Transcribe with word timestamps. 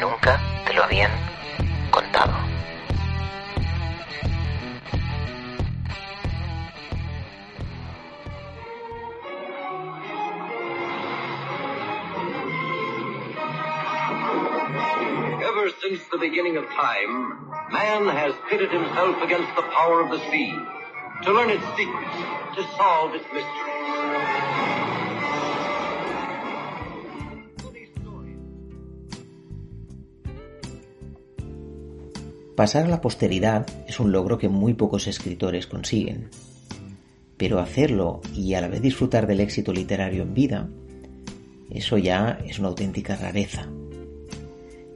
Nunca 0.00 0.40
te 0.64 0.72
lo 0.74 0.84
habían 0.84 1.10
contado. 1.90 2.32
Ever 15.42 15.70
since 15.82 16.00
the 16.10 16.18
beginning 16.18 16.56
of 16.56 16.64
time, 16.70 17.38
man 17.72 18.06
has 18.08 18.34
pitted 18.48 18.70
himself 18.70 19.20
against 19.22 19.54
the 19.56 19.62
power 19.62 20.00
of 20.00 20.10
the 20.10 20.18
sea 20.30 20.81
to 21.24 21.32
learn 21.32 21.50
its 21.50 21.64
secrets, 21.76 22.16
to 22.56 22.62
solve 22.76 23.14
its 23.14 23.26
mysteries. 23.32 23.72
Pasar 32.56 32.84
a 32.84 32.88
la 32.88 33.00
posteridad 33.00 33.66
es 33.88 33.98
un 33.98 34.12
logro 34.12 34.38
que 34.38 34.48
muy 34.48 34.74
pocos 34.74 35.06
escritores 35.06 35.66
consiguen. 35.66 36.28
Pero 37.36 37.60
hacerlo 37.60 38.20
y 38.34 38.54
a 38.54 38.60
la 38.60 38.68
vez 38.68 38.82
disfrutar 38.82 39.26
del 39.26 39.40
éxito 39.40 39.72
literario 39.72 40.22
en 40.22 40.34
vida, 40.34 40.68
eso 41.70 41.98
ya 41.98 42.38
es 42.46 42.58
una 42.58 42.68
auténtica 42.68 43.16
rareza. 43.16 43.68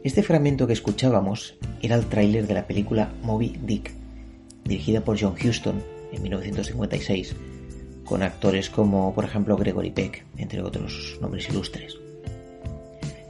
Este 0.04 0.22
fragmento 0.22 0.66
que 0.66 0.74
escuchábamos 0.74 1.56
era 1.82 1.96
el 1.96 2.06
tráiler 2.06 2.46
de 2.46 2.54
la 2.54 2.66
película 2.66 3.12
Moby 3.22 3.58
Dick, 3.62 3.92
dirigida 4.64 5.00
por 5.00 5.18
John 5.18 5.34
Huston 5.34 5.95
en 6.16 6.22
1956, 6.22 7.36
con 8.04 8.22
actores 8.22 8.70
como, 8.70 9.14
por 9.14 9.24
ejemplo, 9.24 9.56
Gregory 9.56 9.90
Peck, 9.90 10.24
entre 10.36 10.62
otros 10.62 11.18
nombres 11.20 11.48
ilustres. 11.48 11.98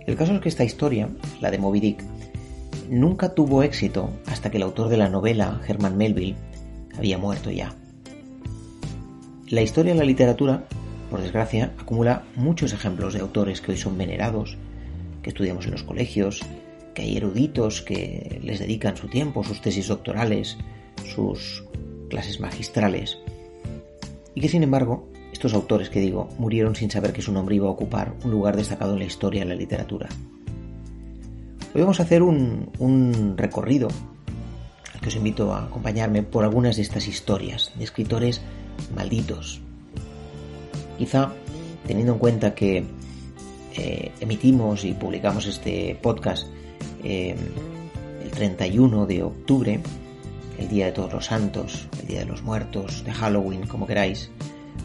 El 0.07 0.17
caso 0.17 0.35
es 0.35 0.41
que 0.41 0.49
esta 0.49 0.65
historia, 0.65 1.09
la 1.41 1.51
de 1.51 1.59
Moby 1.59 1.81
Dick, 1.81 2.05
nunca 2.89 3.35
tuvo 3.35 3.63
éxito 3.63 4.11
hasta 4.27 4.51
que 4.51 4.59
el 4.59 4.63
autor 4.63 4.89
de 4.89 4.97
la 4.97 5.09
novela, 5.09 5.61
Herman 5.67 5.97
Melville, 5.97 6.37
había 6.97 7.19
muerto 7.19 7.51
ya. 7.51 7.75
La 9.49 9.63
historia 9.63 9.93
de 9.93 9.99
la 9.99 10.05
literatura, 10.05 10.65
por 11.11 11.23
desgracia, 11.23 11.73
acumula 11.79 12.25
muchos 12.37 12.73
ejemplos 12.73 13.15
de 13.15 13.21
autores 13.21 13.61
que 13.61 13.73
hoy 13.73 13.79
son 13.79 13.99
venerados, 13.99 14.57
que 15.23 15.31
estudiamos 15.31 15.67
en 15.67 15.73
los 15.73 15.83
colegios, 15.83 16.43
que 16.95 17.03
hay 17.03 17.17
eruditos 17.17 17.83
que 17.83 18.41
les 18.43 18.59
dedican 18.59 18.97
su 18.97 19.09
tiempo, 19.09 19.45
sus 19.45 19.61
tesis 19.61 19.89
doctorales, 19.89 20.57
sus 21.05 21.63
clases 22.09 22.41
magistrales, 22.41 23.19
y 24.35 24.41
que 24.41 24.49
sin 24.49 24.63
embargo, 24.63 25.09
estos 25.33 25.55
autores 25.55 25.91
que 25.91 26.01
digo, 26.01 26.29
murieron 26.39 26.75
sin 26.75 26.91
saber 26.91 27.13
que 27.13 27.23
su 27.23 27.33
nombre 27.33 27.57
iba 27.57 27.69
a 27.69 27.71
ocupar 27.71 28.15
un 28.25 28.31
lugar 28.31 28.57
destacado 28.57 28.93
en 28.93 29.01
la 29.01 29.05
historia 29.05 29.43
de 29.43 29.49
la 29.49 29.55
literatura. 29.55 30.09
Hoy 31.75 31.81
vamos 31.81 32.01
a 32.01 32.05
hacer 32.05 32.23
un, 32.23 32.71
un 32.79 33.35
recorrido 33.37 33.89
al 34.95 35.01
que 35.01 35.09
os 35.09 35.17
invito 35.17 35.53
a 35.53 35.65
acompañarme 35.65 36.23
por 36.23 36.45
algunas 36.45 36.77
de 36.77 36.83
estas 36.83 37.07
historias 37.09 37.73
de 37.77 37.85
escritores 37.85 38.41
malditos. 38.95 39.61
Quizá, 40.99 41.33
teniendo 41.87 42.15
en 42.15 42.19
cuenta 42.19 42.55
que 42.55 42.85
eh, 43.77 44.13
emitimos 44.21 44.85
y 44.85 44.95
publicamos 44.95 45.47
este 45.47 45.99
podcast 46.01 46.47
eh, 47.05 47.37
el 48.25 48.31
31 48.31 49.07
de 49.07 49.23
octubre, 49.23 49.81
el 50.59 50.69
Día 50.69 50.87
de 50.87 50.93
Todos 50.93 51.13
los 51.13 51.27
Santos, 51.27 51.89
el 52.01 52.09
Día 52.09 52.21
de 52.21 52.27
los 52.27 52.43
Muertos, 52.43 53.05
de 53.05 53.13
Halloween, 53.13 53.67
como 53.67 53.87
queráis, 53.87 54.31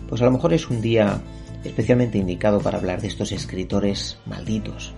pues 0.07 0.21
a 0.21 0.25
lo 0.25 0.31
mejor 0.31 0.53
es 0.53 0.69
un 0.69 0.81
día 0.81 1.21
especialmente 1.63 2.17
indicado 2.17 2.59
para 2.59 2.77
hablar 2.77 3.01
de 3.01 3.07
estos 3.07 3.31
escritores 3.31 4.17
malditos, 4.25 4.93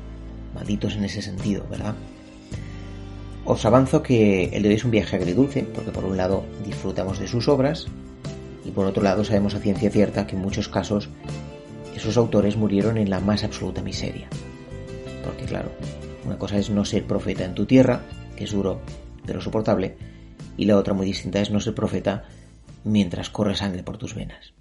malditos 0.53 0.95
en 0.95 1.05
ese 1.05 1.21
sentido, 1.21 1.65
¿verdad? 1.69 1.95
Os 3.45 3.65
avanzo 3.65 4.01
que 4.01 4.45
el 4.53 4.63
de 4.63 4.69
hoy 4.69 4.75
es 4.75 4.85
un 4.85 4.91
viaje 4.91 5.17
agridulce, 5.17 5.63
porque 5.63 5.91
por 5.91 6.05
un 6.05 6.15
lado 6.15 6.45
disfrutamos 6.65 7.19
de 7.19 7.27
sus 7.27 7.47
obras 7.47 7.87
y 8.63 8.71
por 8.71 8.85
otro 8.85 9.03
lado 9.03 9.25
sabemos 9.25 9.53
a 9.53 9.59
ciencia 9.59 9.91
cierta 9.91 10.25
que 10.25 10.35
en 10.35 10.41
muchos 10.41 10.69
casos 10.69 11.09
esos 11.93 12.17
autores 12.17 12.55
murieron 12.55 12.97
en 12.97 13.09
la 13.09 13.19
más 13.19 13.43
absoluta 13.43 13.81
miseria. 13.81 14.29
Porque 15.25 15.45
claro, 15.45 15.71
una 16.25 16.37
cosa 16.37 16.57
es 16.57 16.69
no 16.69 16.85
ser 16.85 17.05
profeta 17.05 17.43
en 17.43 17.53
tu 17.53 17.65
tierra, 17.65 18.01
que 18.37 18.45
es 18.45 18.51
duro 18.51 18.79
pero 19.25 19.41
soportable, 19.41 19.95
y 20.57 20.65
la 20.65 20.77
otra 20.77 20.93
muy 20.93 21.05
distinta 21.05 21.41
es 21.41 21.51
no 21.51 21.59
ser 21.59 21.75
profeta 21.75 22.25
mientras 22.83 23.29
corre 23.29 23.55
sangre 23.55 23.83
por 23.83 23.97
tus 23.97 24.15
venas. 24.15 24.53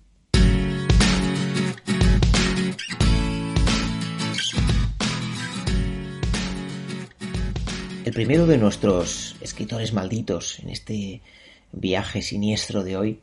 El 8.04 8.12
primero 8.12 8.46
de 8.46 8.58
nuestros 8.58 9.36
escritores 9.40 9.92
malditos 9.92 10.58
en 10.58 10.70
este 10.70 11.22
viaje 11.70 12.20
siniestro 12.20 12.82
de 12.82 12.96
hoy 12.96 13.20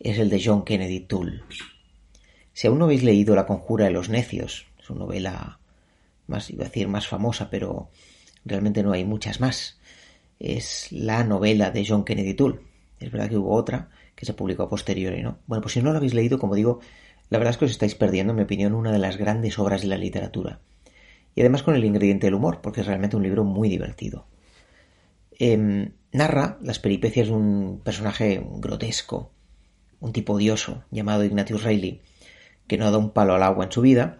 es 0.00 0.18
el 0.18 0.30
de 0.30 0.42
John 0.44 0.64
Kennedy 0.64 1.00
Toole. 1.00 1.42
Si 2.52 2.66
aún 2.66 2.78
no 2.78 2.86
habéis 2.86 3.02
leído 3.02 3.34
La 3.34 3.46
conjura 3.46 3.84
de 3.84 3.92
los 3.92 4.08
necios, 4.08 4.66
su 4.80 4.94
novela 4.94 5.58
más, 6.26 6.50
iba 6.50 6.64
a 6.64 6.68
decir, 6.68 6.88
más 6.88 7.06
famosa, 7.06 7.50
pero 7.50 7.88
realmente 8.44 8.82
no 8.82 8.92
hay 8.92 9.04
muchas 9.04 9.40
más. 9.40 9.78
Es 10.38 10.92
la 10.92 11.24
novela 11.24 11.70
de 11.70 11.84
John 11.86 12.04
Kennedy 12.04 12.34
Toole. 12.34 12.60
Es 13.00 13.10
verdad 13.10 13.28
que 13.28 13.38
hubo 13.38 13.54
otra 13.54 13.90
que 14.14 14.26
se 14.26 14.34
publicó 14.34 14.64
a 14.64 14.68
posteriori, 14.68 15.22
¿no? 15.22 15.38
Bueno, 15.46 15.62
pues 15.62 15.74
si 15.74 15.82
no 15.82 15.90
lo 15.90 15.98
habéis 15.98 16.14
leído, 16.14 16.38
como 16.38 16.54
digo, 16.54 16.80
la 17.28 17.38
verdad 17.38 17.52
es 17.52 17.58
que 17.58 17.64
os 17.66 17.70
estáis 17.70 17.94
perdiendo, 17.94 18.32
en 18.32 18.36
mi 18.36 18.42
opinión, 18.42 18.74
una 18.74 18.92
de 18.92 18.98
las 18.98 19.16
grandes 19.16 19.58
obras 19.58 19.82
de 19.82 19.88
la 19.88 19.98
literatura 19.98 20.60
y 21.36 21.42
además 21.42 21.62
con 21.62 21.76
el 21.76 21.84
ingrediente 21.84 22.26
del 22.26 22.34
humor, 22.34 22.60
porque 22.62 22.80
es 22.80 22.86
realmente 22.86 23.14
un 23.14 23.22
libro 23.22 23.44
muy 23.44 23.68
divertido. 23.68 24.26
Eh, 25.38 25.90
narra 26.10 26.58
las 26.62 26.78
peripecias 26.78 27.28
de 27.28 27.34
un 27.34 27.80
personaje 27.84 28.42
grotesco, 28.54 29.30
un 30.00 30.14
tipo 30.14 30.32
odioso 30.32 30.84
llamado 30.90 31.24
Ignatius 31.24 31.62
Reilly, 31.62 32.00
que 32.66 32.78
no 32.78 32.90
da 32.90 32.96
un 32.96 33.10
palo 33.10 33.34
al 33.34 33.42
agua 33.42 33.66
en 33.66 33.72
su 33.72 33.82
vida 33.82 34.16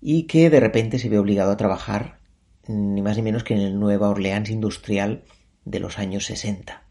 y 0.00 0.24
que 0.24 0.50
de 0.50 0.58
repente 0.58 0.98
se 0.98 1.08
ve 1.08 1.18
obligado 1.18 1.52
a 1.52 1.56
trabajar 1.56 2.18
ni 2.66 3.02
más 3.02 3.16
ni 3.16 3.22
menos 3.22 3.44
que 3.44 3.54
en 3.54 3.60
el 3.60 3.78
Nueva 3.78 4.08
Orleans 4.08 4.50
industrial 4.50 5.24
de 5.64 5.80
los 5.80 5.98
años 5.98 6.26
60. 6.26 6.82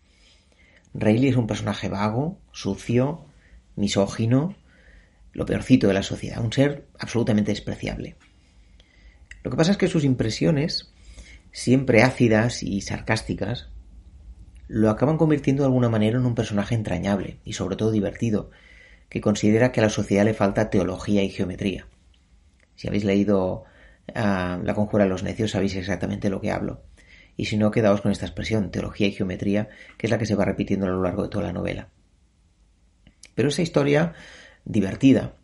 Reilly 0.93 1.29
es 1.29 1.35
un 1.37 1.47
personaje 1.47 1.89
vago, 1.89 2.37
sucio, 2.51 3.25
misógino, 3.75 4.55
lo 5.33 5.45
peorcito 5.45 5.87
de 5.87 5.93
la 5.93 6.03
sociedad, 6.03 6.43
un 6.43 6.51
ser 6.51 6.87
absolutamente 6.99 7.51
despreciable. 7.51 8.15
Lo 9.43 9.51
que 9.51 9.57
pasa 9.57 9.71
es 9.71 9.77
que 9.77 9.87
sus 9.87 10.03
impresiones, 10.03 10.91
siempre 11.51 12.03
ácidas 12.03 12.63
y 12.63 12.81
sarcásticas, 12.81 13.69
lo 14.67 14.89
acaban 14.89 15.17
convirtiendo 15.17 15.63
de 15.63 15.67
alguna 15.67 15.89
manera 15.89 16.17
en 16.17 16.25
un 16.25 16.35
personaje 16.35 16.75
entrañable 16.75 17.39
y 17.43 17.53
sobre 17.53 17.75
todo 17.75 17.91
divertido, 17.91 18.51
que 19.09 19.21
considera 19.21 19.71
que 19.71 19.81
a 19.81 19.83
la 19.83 19.89
sociedad 19.89 20.25
le 20.25 20.33
falta 20.33 20.69
teología 20.69 21.23
y 21.23 21.29
geometría. 21.29 21.87
Si 22.75 22.87
habéis 22.87 23.03
leído 23.03 23.65
uh, 24.09 24.63
La 24.63 24.73
conjura 24.75 25.03
de 25.03 25.09
los 25.09 25.23
necios 25.23 25.51
sabéis 25.51 25.75
exactamente 25.75 26.29
lo 26.29 26.41
que 26.41 26.51
hablo. 26.51 26.81
Y 27.37 27.45
si 27.45 27.57
no, 27.57 27.71
quedaos 27.71 28.01
con 28.01 28.11
esta 28.11 28.25
expresión, 28.25 28.71
teología 28.71 29.07
y 29.07 29.13
geometría, 29.13 29.69
que 29.97 30.07
es 30.07 30.11
la 30.11 30.17
que 30.17 30.25
se 30.25 30.35
va 30.35 30.45
repitiendo 30.45 30.85
a 30.85 30.89
lo 30.89 31.01
largo 31.01 31.23
de 31.23 31.29
toda 31.29 31.45
la 31.45 31.53
novela. 31.53 31.89
Pero 33.35 33.49
esa 33.49 33.61
historia 33.61 34.13
divertida, 34.65 35.35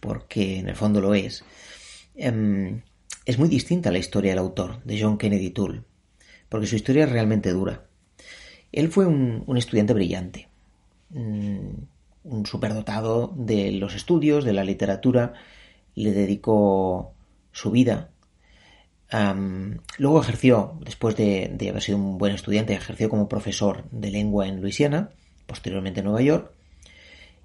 porque 0.00 0.58
en 0.58 0.68
el 0.68 0.76
fondo 0.76 1.00
lo 1.00 1.14
es, 1.14 1.44
um, 2.16 2.80
es 3.24 3.38
muy 3.38 3.48
distinta 3.48 3.90
a 3.90 3.92
la 3.92 3.98
historia 3.98 4.32
del 4.32 4.38
autor, 4.38 4.82
de 4.84 5.00
John 5.00 5.18
Kennedy 5.18 5.50
Toole, 5.50 5.82
porque 6.48 6.66
su 6.66 6.76
historia 6.76 7.04
es 7.04 7.12
realmente 7.12 7.52
dura. 7.52 7.84
Él 8.72 8.90
fue 8.90 9.06
un, 9.06 9.56
estudiante 9.56 9.94
brillante, 9.94 10.48
un, 11.10 11.88
un 12.24 12.46
superdotado 12.46 13.32
de 13.36 13.72
los 13.72 13.94
estudios, 13.94 14.44
de 14.44 14.52
la 14.52 14.64
literatura, 14.64 15.34
le 15.94 16.12
dedicó 16.12 17.14
su 17.58 17.72
vida. 17.72 18.10
Luego 19.98 20.20
ejerció, 20.20 20.78
después 20.80 21.16
de, 21.16 21.50
de, 21.52 21.70
haber 21.70 21.82
sido 21.82 21.98
un 21.98 22.16
buen 22.16 22.32
estudiante, 22.32 22.72
ejerció 22.72 23.08
como 23.08 23.28
profesor 23.28 23.84
de 23.90 24.12
lengua 24.12 24.46
en 24.46 24.60
Luisiana, 24.60 25.10
posteriormente 25.46 26.00
en 26.00 26.06
Nueva 26.06 26.22
York, 26.22 26.52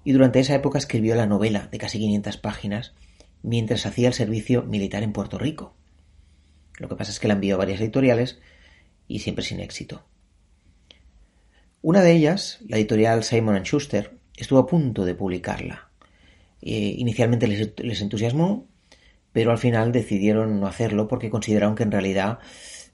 y 0.04 0.12
durante 0.12 0.38
esa 0.38 0.54
época 0.54 0.78
escribió 0.78 1.16
la 1.16 1.26
novela 1.26 1.66
de 1.72 1.78
casi 1.78 1.98
500 1.98 2.36
páginas 2.36 2.92
mientras 3.42 3.86
hacía 3.86 4.06
el 4.06 4.14
servicio 4.14 4.62
militar 4.62 5.02
en 5.02 5.12
Puerto 5.12 5.36
Rico. 5.36 5.74
Lo 6.78 6.88
que 6.88 6.94
pasa 6.94 7.10
es 7.10 7.18
que 7.18 7.26
la 7.26 7.34
envió 7.34 7.56
a 7.56 7.58
varias 7.58 7.80
editoriales 7.80 8.38
y 9.08 9.18
siempre 9.18 9.44
sin 9.44 9.58
éxito. 9.58 10.04
Una 11.82 12.02
de 12.02 12.12
ellas, 12.12 12.60
la 12.68 12.76
editorial 12.76 13.24
Simon 13.24 13.64
Schuster, 13.64 14.16
estuvo 14.36 14.60
a 14.60 14.66
punto 14.66 15.04
de 15.04 15.16
publicarla. 15.16 15.90
Eh, 16.62 16.94
inicialmente 16.98 17.48
les, 17.48 18.00
entusiasmó, 18.00 18.68
pero 19.34 19.50
al 19.50 19.58
final 19.58 19.90
decidieron 19.90 20.60
no 20.60 20.68
hacerlo 20.68 21.08
porque 21.08 21.28
consideraron 21.28 21.74
que 21.74 21.82
en 21.82 21.90
realidad 21.90 22.38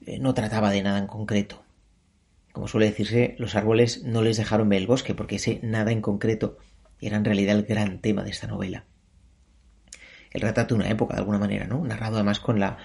eh, 0.07 0.19
no 0.19 0.33
trataba 0.33 0.71
de 0.71 0.83
nada 0.83 0.99
en 0.99 1.07
concreto. 1.07 1.63
Como 2.53 2.67
suele 2.67 2.87
decirse, 2.87 3.37
los 3.39 3.55
árboles 3.55 4.05
no 4.05 4.23
les 4.23 4.39
dejaron 4.39 4.71
ver 4.71 4.81
el 4.81 4.87
bosque 4.87 5.15
porque 5.15 5.37
ese 5.37 5.61
nada 5.63 5.93
en 5.93 6.01
concreto 6.01 6.57
era 6.99 7.19
en 7.19 7.27
realidad 7.27 7.57
el 7.57 7.65
gran 7.65 8.01
tema 8.01 8.25
de 8.25 8.31
esta 8.31 8.47
novela. 8.47 8.87
El 10.31 10.41
retrato 10.41 10.75
de 10.75 10.81
una 10.81 10.91
época, 10.91 11.15
de 11.15 11.21
alguna 11.21 11.39
manera, 11.39 11.67
¿no? 11.67 11.85
Narrado 11.85 12.17
además 12.17 12.41
con 12.41 12.59
la, 12.59 12.79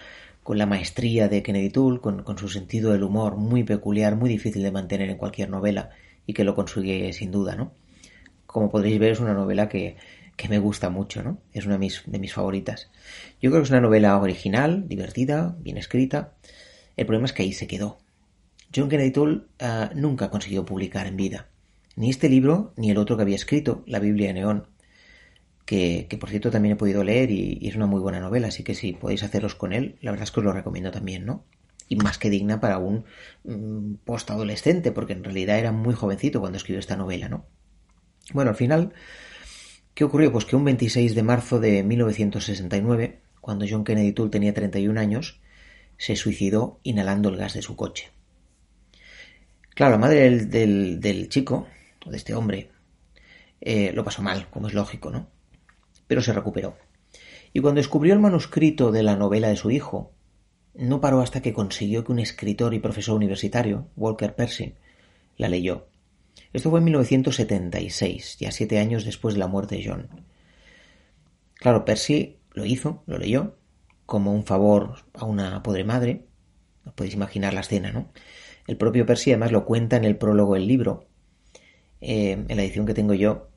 con 0.43 0.57
la 0.57 0.65
maestría 0.65 1.29
de 1.29 1.41
Kennedy 1.41 1.69
Toole, 1.69 2.01
con, 2.01 2.23
con, 2.23 2.37
su 2.37 2.49
sentido 2.49 2.91
del 2.91 3.03
humor 3.03 3.37
muy 3.37 3.63
peculiar, 3.63 4.17
muy 4.17 4.29
difícil 4.29 4.63
de 4.63 4.71
mantener 4.71 5.09
en 5.09 5.17
cualquier 5.17 5.49
novela 5.49 5.91
y 6.27 6.33
que 6.33 6.43
lo 6.43 6.55
consigue 6.55 7.13
sin 7.13 7.31
duda, 7.31 7.55
¿no? 7.55 7.71
Como 8.47 8.69
podréis 8.69 8.99
ver, 8.99 9.13
es 9.13 9.21
una 9.21 9.33
novela 9.33 9.69
que, 9.69 9.95
que 10.35 10.49
me 10.49 10.59
gusta 10.59 10.89
mucho, 10.89 11.23
¿no? 11.23 11.39
Es 11.53 11.65
una 11.65 11.77
de 11.77 12.19
mis, 12.19 12.33
favoritas. 12.33 12.89
Yo 13.41 13.49
creo 13.49 13.61
que 13.61 13.65
es 13.65 13.69
una 13.69 13.81
novela 13.81 14.17
original, 14.17 14.87
divertida, 14.87 15.55
bien 15.59 15.77
escrita. 15.77 16.33
El 16.97 17.05
problema 17.05 17.25
es 17.25 17.33
que 17.33 17.43
ahí 17.43 17.53
se 17.53 17.67
quedó. 17.67 17.97
John 18.75 18.89
Kennedy 18.89 19.11
Toole 19.11 19.43
uh, 19.61 19.95
nunca 19.95 20.29
consiguió 20.29 20.65
publicar 20.65 21.07
en 21.07 21.15
vida. 21.15 21.47
Ni 21.95 22.09
este 22.09 22.27
libro, 22.27 22.73
ni 22.75 22.91
el 22.91 22.97
otro 22.97 23.15
que 23.15 23.21
había 23.21 23.35
escrito, 23.35 23.83
La 23.87 23.99
Biblia 23.99 24.27
de 24.27 24.33
Neón, 24.33 24.67
que, 25.65 26.17
por 26.19 26.29
cierto 26.29 26.51
también 26.51 26.73
he 26.73 26.77
podido 26.77 27.03
leer 27.03 27.31
y, 27.31 27.67
es 27.67 27.75
una 27.75 27.87
muy 27.87 27.99
buena 27.99 28.19
novela, 28.19 28.49
así 28.49 28.63
que 28.63 28.75
si 28.75 28.93
podéis 28.93 29.23
hacerlos 29.23 29.55
con 29.55 29.73
él, 29.73 29.97
la 30.01 30.11
verdad 30.11 30.25
es 30.25 30.31
que 30.31 30.41
os 30.41 30.45
lo 30.45 30.53
recomiendo 30.53 30.91
también, 30.91 31.25
¿no? 31.25 31.43
Y 31.87 31.95
más 31.95 32.17
que 32.17 32.29
digna 32.29 32.59
para 32.59 32.77
un 32.77 33.05
mm, 33.43 33.95
postadolescente, 34.05 34.91
porque 34.91 35.13
en 35.13 35.23
realidad 35.23 35.57
era 35.57 35.71
muy 35.71 35.93
jovencito 35.93 36.39
cuando 36.39 36.57
escribió 36.57 36.79
esta 36.79 36.97
novela, 36.97 37.29
¿no? 37.29 37.45
Bueno, 38.33 38.51
al 38.51 38.57
final, 38.57 38.93
¿qué 39.95 40.03
ocurrió? 40.03 40.31
Pues 40.31 40.45
que 40.45 40.55
un 40.55 40.65
26 40.65 41.15
de 41.15 41.23
marzo 41.23 41.59
de 41.59 41.81
1969, 41.81 43.21
cuando 43.41 43.65
John 43.67 43.83
Kennedy 43.83 44.11
Toole 44.11 44.29
tenía 44.29 44.53
31 44.53 44.99
años, 44.99 45.41
se 45.97 46.15
suicidó 46.15 46.79
inhalando 46.83 47.29
el 47.29 47.37
gas 47.37 47.53
de 47.53 47.63
su 47.63 47.75
coche. 47.75 48.11
Claro, 49.73 49.93
la 49.93 49.97
madre 49.97 50.19
del, 50.21 50.49
del, 50.49 50.99
del 50.99 51.29
chico, 51.29 51.65
de 52.05 52.17
este 52.17 52.35
hombre, 52.35 52.69
eh, 53.61 53.91
lo 53.93 54.03
pasó 54.03 54.21
mal, 54.21 54.47
como 54.49 54.67
es 54.67 54.73
lógico, 54.73 55.09
¿no? 55.09 55.27
Pero 56.07 56.21
se 56.21 56.33
recuperó. 56.33 56.77
Y 57.53 57.61
cuando 57.61 57.79
descubrió 57.79 58.13
el 58.13 58.19
manuscrito 58.19 58.91
de 58.91 59.01
la 59.01 59.15
novela 59.15 59.47
de 59.47 59.55
su 59.55 59.71
hijo, 59.71 60.13
no 60.73 60.99
paró 60.99 61.21
hasta 61.21 61.41
que 61.41 61.53
consiguió 61.53 62.03
que 62.03 62.11
un 62.11 62.19
escritor 62.19 62.73
y 62.73 62.79
profesor 62.79 63.15
universitario, 63.15 63.87
Walker 63.95 64.35
Percy, 64.35 64.75
la 65.37 65.47
leyó. 65.47 65.87
Esto 66.53 66.69
fue 66.69 66.79
en 66.79 66.85
1976, 66.85 68.37
ya 68.39 68.51
siete 68.51 68.79
años 68.79 69.05
después 69.05 69.35
de 69.35 69.39
la 69.39 69.47
muerte 69.47 69.75
de 69.75 69.85
John. 69.85 70.09
Claro, 71.55 71.85
Percy 71.85 72.37
lo 72.53 72.65
hizo, 72.65 73.03
lo 73.07 73.17
leyó, 73.17 73.57
como 74.05 74.33
un 74.33 74.45
favor 74.45 74.95
a 75.13 75.25
una 75.25 75.63
pobre 75.63 75.83
madre. 75.83 76.25
Os 76.85 76.93
podéis 76.93 77.15
imaginar 77.15 77.53
la 77.53 77.61
escena, 77.61 77.91
¿no? 77.91 78.11
El 78.67 78.77
propio 78.77 79.05
Percy 79.05 79.31
además 79.31 79.51
lo 79.51 79.65
cuenta 79.65 79.97
en 79.97 80.05
el 80.05 80.17
prólogo 80.17 80.55
del 80.55 80.67
libro. 80.67 81.07
Eh, 82.01 82.31
en 82.47 82.57
la 82.57 82.63
edición 82.63 82.85
que 82.85 82.93
tengo 82.93 83.13
yo 83.13 83.49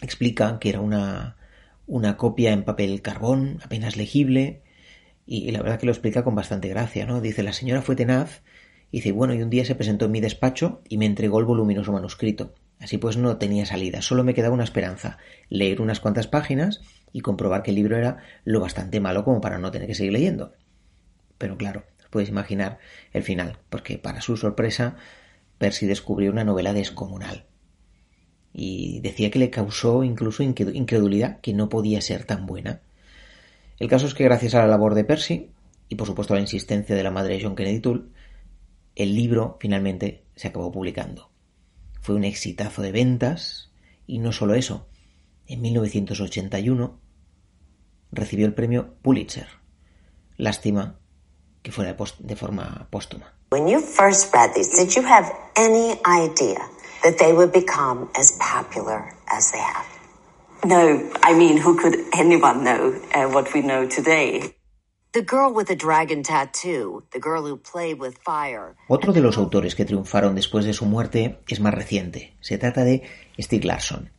explica 0.00 0.58
que 0.58 0.68
era 0.68 0.80
una, 0.80 1.36
una 1.86 2.16
copia 2.16 2.52
en 2.52 2.64
papel 2.64 3.02
carbón, 3.02 3.58
apenas 3.64 3.96
legible, 3.96 4.62
y, 5.26 5.48
y, 5.48 5.50
la 5.52 5.62
verdad 5.62 5.78
que 5.78 5.86
lo 5.86 5.92
explica 5.92 6.24
con 6.24 6.34
bastante 6.34 6.68
gracia, 6.68 7.06
¿no? 7.06 7.20
Dice, 7.20 7.42
la 7.42 7.52
señora 7.52 7.82
fue 7.82 7.96
tenaz, 7.96 8.42
y 8.90 8.98
dice, 8.98 9.12
bueno, 9.12 9.34
y 9.34 9.42
un 9.42 9.50
día 9.50 9.64
se 9.64 9.74
presentó 9.74 10.06
en 10.06 10.12
mi 10.12 10.20
despacho 10.20 10.82
y 10.88 10.98
me 10.98 11.06
entregó 11.06 11.38
el 11.38 11.44
voluminoso 11.44 11.92
manuscrito. 11.92 12.54
Así 12.80 12.98
pues 12.98 13.16
no 13.16 13.38
tenía 13.38 13.66
salida, 13.66 14.02
solo 14.02 14.24
me 14.24 14.34
quedaba 14.34 14.54
una 14.54 14.64
esperanza, 14.64 15.18
leer 15.48 15.80
unas 15.80 16.00
cuantas 16.00 16.28
páginas 16.28 16.80
y 17.12 17.20
comprobar 17.20 17.62
que 17.62 17.70
el 17.70 17.76
libro 17.76 17.96
era 17.96 18.18
lo 18.44 18.60
bastante 18.60 19.00
malo 19.00 19.24
como 19.24 19.40
para 19.40 19.58
no 19.58 19.70
tener 19.70 19.88
que 19.88 19.94
seguir 19.94 20.12
leyendo. 20.12 20.52
Pero 21.38 21.56
claro, 21.56 21.84
Puedes 22.10 22.30
imaginar 22.30 22.78
el 23.12 23.22
final, 23.22 23.58
porque 23.68 23.98
para 23.98 24.20
su 24.20 24.36
sorpresa, 24.36 24.96
Percy 25.58 25.86
descubrió 25.86 26.30
una 26.30 26.44
novela 26.44 26.72
descomunal. 26.72 27.44
Y 28.52 29.00
decía 29.00 29.30
que 29.30 29.38
le 29.38 29.50
causó 29.50 30.02
incluso 30.02 30.42
incredulidad 30.42 31.40
que 31.40 31.52
no 31.52 31.68
podía 31.68 32.00
ser 32.00 32.24
tan 32.24 32.46
buena. 32.46 32.80
El 33.78 33.88
caso 33.88 34.06
es 34.06 34.14
que 34.14 34.24
gracias 34.24 34.54
a 34.54 34.60
la 34.60 34.68
labor 34.68 34.94
de 34.94 35.04
Percy, 35.04 35.50
y 35.88 35.94
por 35.96 36.06
supuesto 36.06 36.32
a 36.32 36.36
la 36.36 36.42
insistencia 36.42 36.96
de 36.96 37.02
la 37.02 37.10
madre 37.10 37.34
de 37.34 37.44
John 37.44 37.54
Kennedy 37.54 37.80
Toole, 37.80 38.04
el 38.98 39.14
libro 39.14 39.56
finalmente 39.60 40.24
se 40.34 40.48
acabó 40.48 40.70
publicando. 40.72 41.30
Fue 42.02 42.16
un 42.16 42.24
exitazo 42.24 42.82
de 42.82 42.92
ventas, 42.92 43.70
y 44.06 44.18
no 44.18 44.32
solo 44.32 44.54
eso, 44.54 44.88
en 45.46 45.62
1981 45.62 47.00
recibió 48.10 48.46
el 48.46 48.54
premio 48.54 48.94
Pulitzer. 49.02 49.46
Lástima 50.36 50.98
que 51.62 51.72
fuera 51.72 51.96
de 52.18 52.36
forma 52.36 52.88
póstuma. 52.90 53.34
When 53.50 53.68
you 53.68 53.80
first 53.80 54.34
read 54.34 54.52
these, 54.54 54.70
did 54.76 54.94
you 54.94 55.02
have 55.02 55.32
any 55.56 55.92
idea 56.04 56.60
that 57.02 57.18
they 57.18 57.32
would 57.32 57.52
become 57.52 58.08
as 58.14 58.32
popular 58.38 59.14
as 59.26 59.52
they 59.52 59.60
have? 59.60 59.86
No, 60.64 61.00
I 61.22 61.34
mean, 61.34 61.56
who 61.56 61.76
could 61.76 61.96
anyone 62.12 62.64
know 62.64 62.94
uh, 63.14 63.28
what 63.28 63.54
we 63.54 63.62
know 63.62 63.86
today? 63.86 64.54
Otro 68.88 69.12
de 69.12 69.20
los 69.20 69.38
autores 69.38 69.74
que 69.74 69.84
triunfaron 69.84 70.34
después 70.34 70.64
de 70.64 70.74
su 70.74 70.84
muerte 70.84 71.38
es 71.48 71.60
más 71.60 71.74
reciente. 71.74 72.34
Se 72.40 72.58
trata 72.58 72.84
de 72.84 73.02
Stieg 73.38 73.64
Larsson. 73.64 74.10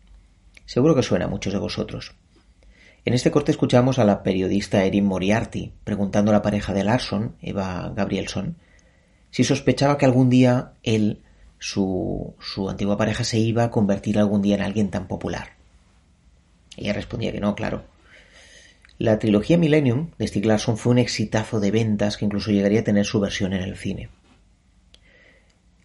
Seguro 0.66 0.96
que 0.96 1.04
suena 1.04 1.26
a 1.26 1.30
muchos 1.30 1.54
de 1.54 1.60
vosotros. 1.60 2.16
En 3.06 3.14
este 3.14 3.32
corte 3.32 3.52
escuchamos 3.52 4.00
a 4.00 4.04
la 4.04 4.24
periodista 4.24 4.84
Erin 4.84 5.06
Moriarty 5.06 5.74
preguntando 5.84 6.32
a 6.32 6.34
la 6.34 6.42
pareja 6.42 6.74
de 6.74 6.84
Larson, 6.84 7.36
Eva 7.42 7.92
Gabrielson, 7.96 8.58
si 9.32 9.44
sospechaba 9.44 9.98
que 9.98 10.06
algún 10.06 10.30
día 10.30 10.74
él, 10.84 11.22
su, 11.60 12.36
su 12.40 12.70
antigua 12.70 12.98
pareja, 12.98 13.24
se 13.24 13.38
iba 13.38 13.64
a 13.64 13.72
convertir 13.72 14.18
algún 14.18 14.42
día 14.42 14.56
en 14.56 14.62
alguien 14.62 14.90
tan 14.90 15.08
popular. 15.08 15.54
Ella 16.78 16.94
respondía 16.94 17.32
que 17.32 17.40
no, 17.40 17.56
claro. 17.56 17.84
La 19.00 19.18
trilogía 19.18 19.58
Millennium 19.58 20.12
de 20.18 20.28
Stieg 20.28 20.46
Larsson 20.46 20.78
fue 20.78 20.92
un 20.92 20.98
exitazo 20.98 21.62
de 21.62 21.72
ventas 21.72 22.18
que 22.18 22.26
incluso 22.26 22.52
llegaría 22.52 22.82
a 22.82 22.84
tener 22.84 23.06
su 23.06 23.22
versión 23.22 23.54
en 23.54 23.62
el 23.62 23.78
cine. 23.78 24.10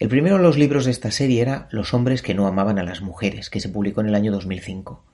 El 0.01 0.09
primero 0.09 0.37
de 0.37 0.43
los 0.43 0.59
libros 0.59 0.85
de 0.85 0.91
esta 0.91 1.13
serie 1.13 1.41
era 1.41 1.69
Los 1.71 1.95
hombres 1.95 2.23
que 2.23 2.35
no 2.35 2.49
amaban 2.49 2.81
a 2.81 2.83
las 2.83 3.03
mujeres, 3.03 3.51
que 3.51 3.61
se 3.61 3.69
publicó 3.69 4.01
en 4.01 4.09
el 4.09 4.17
año 4.17 4.33
2005. 4.33 5.05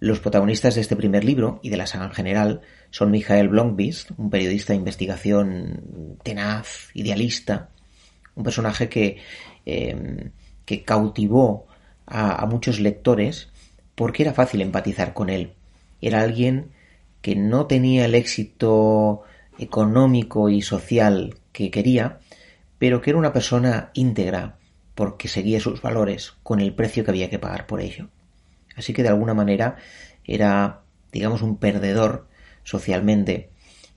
Los 0.00 0.18
protagonistas 0.18 0.74
de 0.74 0.80
este 0.80 0.96
primer 0.96 1.22
libro 1.22 1.60
y 1.62 1.70
de 1.70 1.76
la 1.76 1.86
saga 1.86 2.06
en 2.06 2.10
general 2.10 2.62
son 2.90 3.12
Michael 3.12 3.50
Blomqvist, 3.50 4.10
un 4.16 4.28
periodista 4.28 4.72
de 4.72 4.78
investigación 4.78 6.18
tenaz, 6.24 6.90
idealista, 6.92 7.68
un 8.34 8.42
personaje 8.42 8.88
que, 8.88 9.18
eh, 9.64 10.30
que 10.64 10.82
cautivó 10.82 11.68
a 12.04 12.44
muchos 12.46 12.80
lectores 12.80 13.48
porque 13.94 14.24
era 14.24 14.34
fácil 14.34 14.60
empatizar 14.60 15.14
con 15.14 15.30
él. 15.30 15.52
Era 16.00 16.22
alguien 16.22 16.72
que 17.22 17.36
no 17.36 17.66
tenía 17.66 18.04
el 18.04 18.14
éxito 18.14 19.22
económico 19.58 20.48
y 20.48 20.60
social 20.60 21.36
que 21.52 21.70
quería, 21.70 22.18
pero 22.78 23.00
que 23.00 23.10
era 23.10 23.18
una 23.18 23.32
persona 23.32 23.90
íntegra 23.94 24.58
porque 24.94 25.28
seguía 25.28 25.60
sus 25.60 25.80
valores 25.80 26.34
con 26.42 26.60
el 26.60 26.74
precio 26.74 27.04
que 27.04 27.12
había 27.12 27.30
que 27.30 27.38
pagar 27.38 27.66
por 27.66 27.80
ello. 27.80 28.08
Así 28.76 28.92
que 28.92 29.02
de 29.02 29.08
alguna 29.08 29.34
manera 29.34 29.76
era, 30.24 30.82
digamos, 31.12 31.42
un 31.42 31.56
perdedor 31.56 32.26
socialmente 32.64 33.50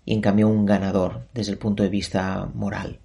y 0.06 0.14
en 0.14 0.22
cambio 0.22 0.48
un 0.48 0.66
ganador 0.66 1.28
desde 1.34 1.52
el 1.52 1.58
punto 1.58 1.84
de 1.84 1.90
vista 1.90 2.50
moral. 2.54 3.00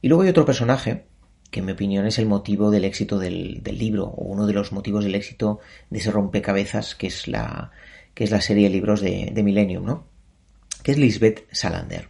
Y 0.00 0.08
luego 0.08 0.22
hay 0.22 0.30
otro 0.30 0.46
personaje 0.46 1.06
que 1.50 1.60
en 1.60 1.66
mi 1.66 1.72
opinión 1.72 2.06
es 2.06 2.18
el 2.18 2.26
motivo 2.26 2.70
del 2.70 2.84
éxito 2.84 3.18
del, 3.18 3.62
del, 3.62 3.78
libro, 3.78 4.04
o 4.04 4.24
uno 4.26 4.46
de 4.46 4.52
los 4.52 4.70
motivos 4.70 5.04
del 5.04 5.14
éxito 5.14 5.60
de 5.90 5.98
ese 5.98 6.10
rompecabezas 6.10 6.94
que 6.94 7.06
es 7.06 7.26
la, 7.26 7.72
que 8.18 8.24
es 8.24 8.32
la 8.32 8.40
serie 8.40 8.64
de 8.64 8.70
libros 8.70 9.00
de, 9.00 9.30
Millennium, 9.44 9.84
¿no? 9.84 10.04
Que 10.82 10.90
es 10.90 10.98
Lisbeth 10.98 11.46
Salander. 11.52 12.08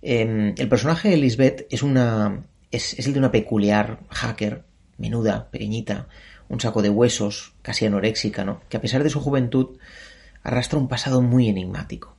Eh, 0.00 0.54
el 0.56 0.68
personaje 0.68 1.08
de 1.08 1.16
Lisbeth 1.16 1.66
es 1.70 1.82
una. 1.82 2.44
Es, 2.70 2.96
es 2.96 3.08
el 3.08 3.12
de 3.12 3.18
una 3.18 3.32
peculiar 3.32 3.98
hacker, 4.10 4.62
menuda, 4.98 5.50
pequeñita, 5.50 6.06
un 6.48 6.60
saco 6.60 6.82
de 6.82 6.90
huesos, 6.90 7.52
casi 7.62 7.84
anoréxica, 7.84 8.44
¿no? 8.44 8.60
que 8.68 8.76
a 8.76 8.80
pesar 8.80 9.02
de 9.02 9.10
su 9.10 9.20
juventud 9.20 9.76
arrastra 10.44 10.78
un 10.78 10.86
pasado 10.86 11.20
muy 11.20 11.48
enigmático. 11.48 12.16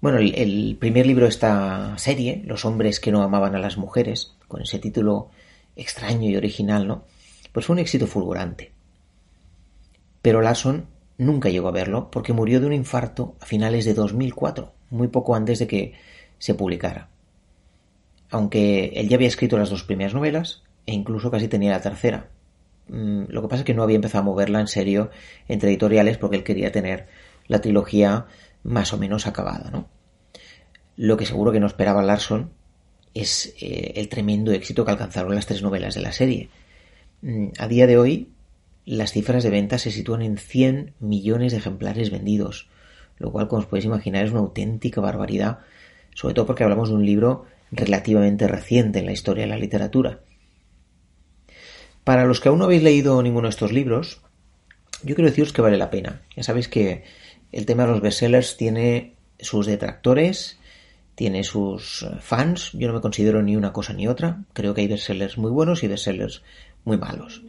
Bueno, 0.00 0.18
el, 0.18 0.36
el, 0.36 0.76
primer 0.78 1.06
libro 1.06 1.24
de 1.24 1.30
esta 1.30 1.98
serie, 1.98 2.44
Los 2.46 2.64
hombres 2.64 3.00
que 3.00 3.10
no 3.10 3.20
amaban 3.20 3.56
a 3.56 3.58
las 3.58 3.78
mujeres, 3.78 4.36
con 4.46 4.62
ese 4.62 4.78
título 4.78 5.30
extraño 5.74 6.30
y 6.30 6.36
original, 6.36 6.86
¿no? 6.86 7.04
Pues 7.50 7.66
fue 7.66 7.74
un 7.74 7.80
éxito 7.80 8.06
fulgurante. 8.06 8.70
Pero 10.22 10.40
Larson 10.40 10.91
nunca 11.18 11.48
llegó 11.48 11.68
a 11.68 11.72
verlo 11.72 12.10
porque 12.10 12.32
murió 12.32 12.60
de 12.60 12.66
un 12.66 12.72
infarto 12.72 13.36
a 13.40 13.46
finales 13.46 13.84
de 13.84 13.94
2004, 13.94 14.72
muy 14.90 15.08
poco 15.08 15.34
antes 15.34 15.58
de 15.58 15.66
que 15.66 15.94
se 16.38 16.54
publicara. 16.54 17.08
Aunque 18.30 18.92
él 18.94 19.08
ya 19.08 19.16
había 19.16 19.28
escrito 19.28 19.58
las 19.58 19.70
dos 19.70 19.84
primeras 19.84 20.14
novelas 20.14 20.62
e 20.86 20.92
incluso 20.92 21.30
casi 21.30 21.48
tenía 21.48 21.72
la 21.72 21.80
tercera. 21.80 22.28
Mm, 22.88 23.24
lo 23.28 23.42
que 23.42 23.48
pasa 23.48 23.60
es 23.60 23.64
que 23.64 23.74
no 23.74 23.82
había 23.82 23.96
empezado 23.96 24.22
a 24.22 24.26
moverla 24.26 24.60
en 24.60 24.68
serio 24.68 25.10
entre 25.48 25.70
editoriales 25.70 26.18
porque 26.18 26.36
él 26.36 26.44
quería 26.44 26.72
tener 26.72 27.06
la 27.46 27.60
trilogía 27.60 28.26
más 28.62 28.92
o 28.92 28.98
menos 28.98 29.26
acabada, 29.26 29.70
¿no? 29.70 29.88
Lo 30.96 31.16
que 31.16 31.26
seguro 31.26 31.52
que 31.52 31.60
no 31.60 31.66
esperaba 31.66 32.02
Larson 32.02 32.50
es 33.14 33.54
eh, 33.60 33.92
el 33.96 34.08
tremendo 34.08 34.52
éxito 34.52 34.84
que 34.84 34.90
alcanzaron 34.90 35.34
las 35.34 35.46
tres 35.46 35.62
novelas 35.62 35.94
de 35.94 36.00
la 36.00 36.12
serie. 36.12 36.48
Mm, 37.22 37.48
a 37.58 37.68
día 37.68 37.86
de 37.86 37.98
hoy, 37.98 38.28
las 38.84 39.12
cifras 39.12 39.42
de 39.42 39.50
ventas 39.50 39.82
se 39.82 39.90
sitúan 39.90 40.22
en 40.22 40.38
100 40.38 40.94
millones 41.00 41.52
de 41.52 41.58
ejemplares 41.58 42.10
vendidos, 42.10 42.68
lo 43.18 43.30
cual, 43.30 43.48
como 43.48 43.60
os 43.60 43.66
podéis 43.66 43.84
imaginar, 43.84 44.24
es 44.24 44.32
una 44.32 44.40
auténtica 44.40 45.00
barbaridad, 45.00 45.60
sobre 46.14 46.34
todo 46.34 46.46
porque 46.46 46.64
hablamos 46.64 46.88
de 46.88 46.96
un 46.96 47.06
libro 47.06 47.46
relativamente 47.70 48.48
reciente 48.48 48.98
en 48.98 49.06
la 49.06 49.12
historia 49.12 49.44
de 49.44 49.50
la 49.50 49.58
literatura. 49.58 50.20
Para 52.04 52.24
los 52.24 52.40
que 52.40 52.48
aún 52.48 52.58
no 52.58 52.64
habéis 52.64 52.82
leído 52.82 53.22
ninguno 53.22 53.46
de 53.46 53.50
estos 53.50 53.72
libros, 53.72 54.20
yo 55.02 55.14
quiero 55.14 55.30
deciros 55.30 55.52
que 55.52 55.62
vale 55.62 55.76
la 55.76 55.90
pena. 55.90 56.22
Ya 56.36 56.42
sabéis 56.42 56.68
que 56.68 57.04
el 57.52 57.66
tema 57.66 57.84
de 57.84 57.92
los 57.92 58.00
bestsellers 58.00 58.56
tiene 58.56 59.14
sus 59.38 59.66
detractores, 59.66 60.58
tiene 61.14 61.44
sus 61.44 62.06
fans. 62.20 62.72
Yo 62.72 62.88
no 62.88 62.94
me 62.94 63.00
considero 63.00 63.42
ni 63.42 63.56
una 63.56 63.72
cosa 63.72 63.92
ni 63.92 64.08
otra. 64.08 64.44
Creo 64.52 64.74
que 64.74 64.80
hay 64.80 64.88
bestsellers 64.88 65.38
muy 65.38 65.50
buenos 65.50 65.82
y 65.84 65.88
bestsellers 65.88 66.42
muy 66.84 66.96
malos. 66.96 67.42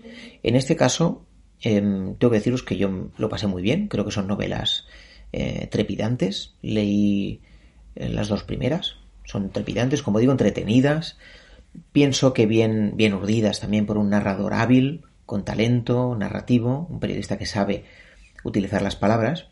En 0.44 0.56
este 0.56 0.76
caso, 0.76 1.26
em, 1.62 2.16
tengo 2.16 2.32
que 2.32 2.38
deciros 2.38 2.64
que 2.64 2.78
yo 2.78 3.10
lo 3.18 3.30
pasé 3.30 3.48
muy 3.48 3.62
bien. 3.62 3.88
Creo 3.88 4.06
que 4.06 4.12
son 4.12 4.28
novelas 4.28 4.86
eh, 5.32 5.68
trepidantes. 5.72 6.56
Leí 6.62 7.42
eh, 7.96 8.10
las 8.10 8.28
dos 8.28 8.44
primeras. 8.44 8.96
Son 9.26 9.50
trepidantes, 9.50 10.04
como 10.04 10.20
digo, 10.20 10.32
entretenidas. 10.32 11.18
Pienso 11.92 12.34
que 12.34 12.46
bien, 12.46 12.94
bien 12.96 13.14
urdidas 13.14 13.60
también 13.60 13.86
por 13.86 13.98
un 13.98 14.10
narrador 14.10 14.54
hábil, 14.54 15.02
con 15.26 15.46
talento, 15.46 16.16
narrativo, 16.16 16.88
un 16.90 17.00
periodista 17.00 17.38
que 17.38 17.46
sabe 17.46 17.86
utilizar 18.44 18.82
las 18.82 18.96
palabras. 18.96 19.48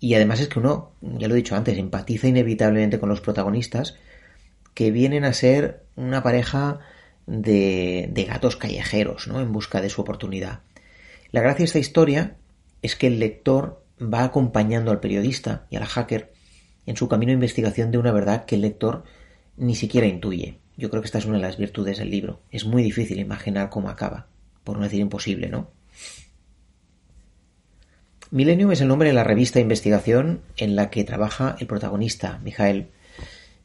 Y 0.00 0.14
además 0.14 0.40
es 0.40 0.48
que 0.48 0.60
uno, 0.60 0.92
ya 1.00 1.26
lo 1.26 1.34
he 1.34 1.38
dicho 1.38 1.56
antes, 1.56 1.76
empatiza 1.76 2.28
inevitablemente 2.28 3.00
con 3.00 3.08
los 3.08 3.20
protagonistas, 3.20 3.96
que 4.74 4.92
vienen 4.92 5.24
a 5.24 5.32
ser 5.32 5.86
una 5.96 6.22
pareja 6.22 6.78
de, 7.28 8.26
gatos 8.26 8.56
callejeros, 8.56 9.28
¿no? 9.28 9.40
En 9.40 9.52
busca 9.52 9.80
de 9.80 9.90
su 9.90 10.00
oportunidad. 10.00 10.60
La 11.30 11.42
gracia 11.42 11.58
de 11.58 11.64
esta 11.64 11.78
historia 11.78 12.36
es 12.82 12.96
que 12.96 13.06
el 13.06 13.18
lector 13.18 13.84
va 14.00 14.24
acompañando 14.24 14.90
al 14.90 15.00
periodista 15.00 15.66
y 15.70 15.76
al 15.76 15.84
hacker 15.84 16.32
en 16.86 16.96
su 16.96 17.08
camino 17.08 17.30
de 17.30 17.34
investigación 17.34 17.90
de 17.90 17.98
una 17.98 18.12
verdad 18.12 18.46
que 18.46 18.54
el 18.54 18.62
lector 18.62 19.04
ni 19.56 19.74
siquiera 19.74 20.06
intuye. 20.06 20.58
Yo 20.76 20.88
creo 20.88 21.02
que 21.02 21.06
esta 21.06 21.18
es 21.18 21.26
una 21.26 21.36
de 21.36 21.42
las 21.42 21.58
virtudes 21.58 21.98
del 21.98 22.10
libro. 22.10 22.40
Es 22.50 22.64
muy 22.64 22.82
difícil 22.82 23.18
imaginar 23.18 23.68
cómo 23.68 23.90
acaba, 23.90 24.28
por 24.64 24.78
no 24.78 24.84
decir 24.84 25.00
imposible, 25.00 25.48
¿no? 25.48 25.70
Millennium 28.30 28.72
es 28.72 28.80
el 28.80 28.88
nombre 28.88 29.08
de 29.08 29.14
la 29.14 29.24
revista 29.24 29.58
de 29.58 29.62
investigación 29.62 30.40
en 30.56 30.76
la 30.76 30.90
que 30.90 31.04
trabaja 31.04 31.56
el 31.60 31.66
protagonista, 31.66 32.38
Mijael, 32.42 32.88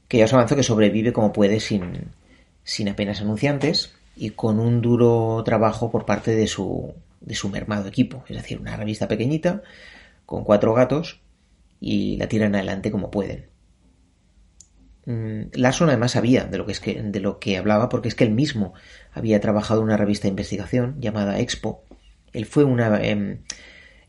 que 0.07 0.17
ya 0.17 0.25
os 0.25 0.33
avanzo 0.33 0.55
que 0.55 0.63
sobrevive 0.63 1.13
como 1.13 1.33
puede 1.33 1.59
sin, 1.59 2.11
sin 2.63 2.89
apenas 2.89 3.21
anunciantes 3.21 3.93
y 4.15 4.31
con 4.31 4.59
un 4.59 4.81
duro 4.81 5.41
trabajo 5.43 5.91
por 5.91 6.05
parte 6.05 6.35
de 6.35 6.47
su, 6.47 6.93
de 7.21 7.35
su 7.35 7.49
mermado 7.49 7.87
equipo, 7.87 8.23
es 8.27 8.37
decir, 8.37 8.59
una 8.59 8.75
revista 8.75 9.07
pequeñita 9.07 9.61
con 10.25 10.43
cuatro 10.43 10.73
gatos 10.73 11.21
y 11.79 12.17
la 12.17 12.27
tiran 12.27 12.55
adelante 12.55 12.91
como 12.91 13.11
pueden. 13.11 13.47
Mm, 15.05 15.49
Larson 15.53 15.89
además 15.89 16.11
sabía 16.11 16.45
de 16.45 16.57
lo 16.57 16.65
que, 16.65 16.71
es 16.71 16.79
que, 16.79 17.01
de 17.01 17.19
lo 17.19 17.39
que 17.39 17.57
hablaba 17.57 17.89
porque 17.89 18.07
es 18.07 18.15
que 18.15 18.23
él 18.23 18.31
mismo 18.31 18.73
había 19.11 19.41
trabajado 19.41 19.81
en 19.81 19.87
una 19.87 19.97
revista 19.97 20.23
de 20.23 20.29
investigación 20.29 20.95
llamada 20.99 21.39
Expo. 21.39 21.83
Él 22.31 22.45
fue 22.45 22.63
una, 22.63 23.03
em, 23.03 23.41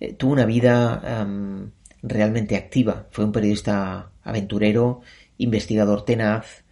eh, 0.01 0.13
tuvo 0.15 0.33
una 0.33 0.47
vida 0.47 1.03
em, 1.05 1.71
realmente 2.03 2.57
activa. 2.57 3.07
Fue 3.11 3.25
un 3.25 3.33
periodista 3.33 4.13
aventurero, 4.23 5.01
investigador 5.39 6.05
tenaz, 6.05 6.64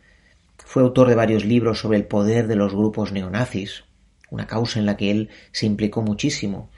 fue 0.73 0.83
autor 0.83 1.09
de 1.11 1.15
varios 1.15 1.45
libros 1.45 1.81
sobre 1.81 1.99
el 1.99 2.07
poder 2.07 2.47
de 2.47 2.57
los 2.57 2.73
grupos 2.75 3.13
neonazis, 3.13 3.85
una 4.31 4.47
causa 4.47 4.79
en 4.79 4.87
la 4.87 4.97
que 4.97 5.11
él 5.11 5.29
se 5.51 5.67
implicó 5.67 6.01
muchísimo. 6.01 6.71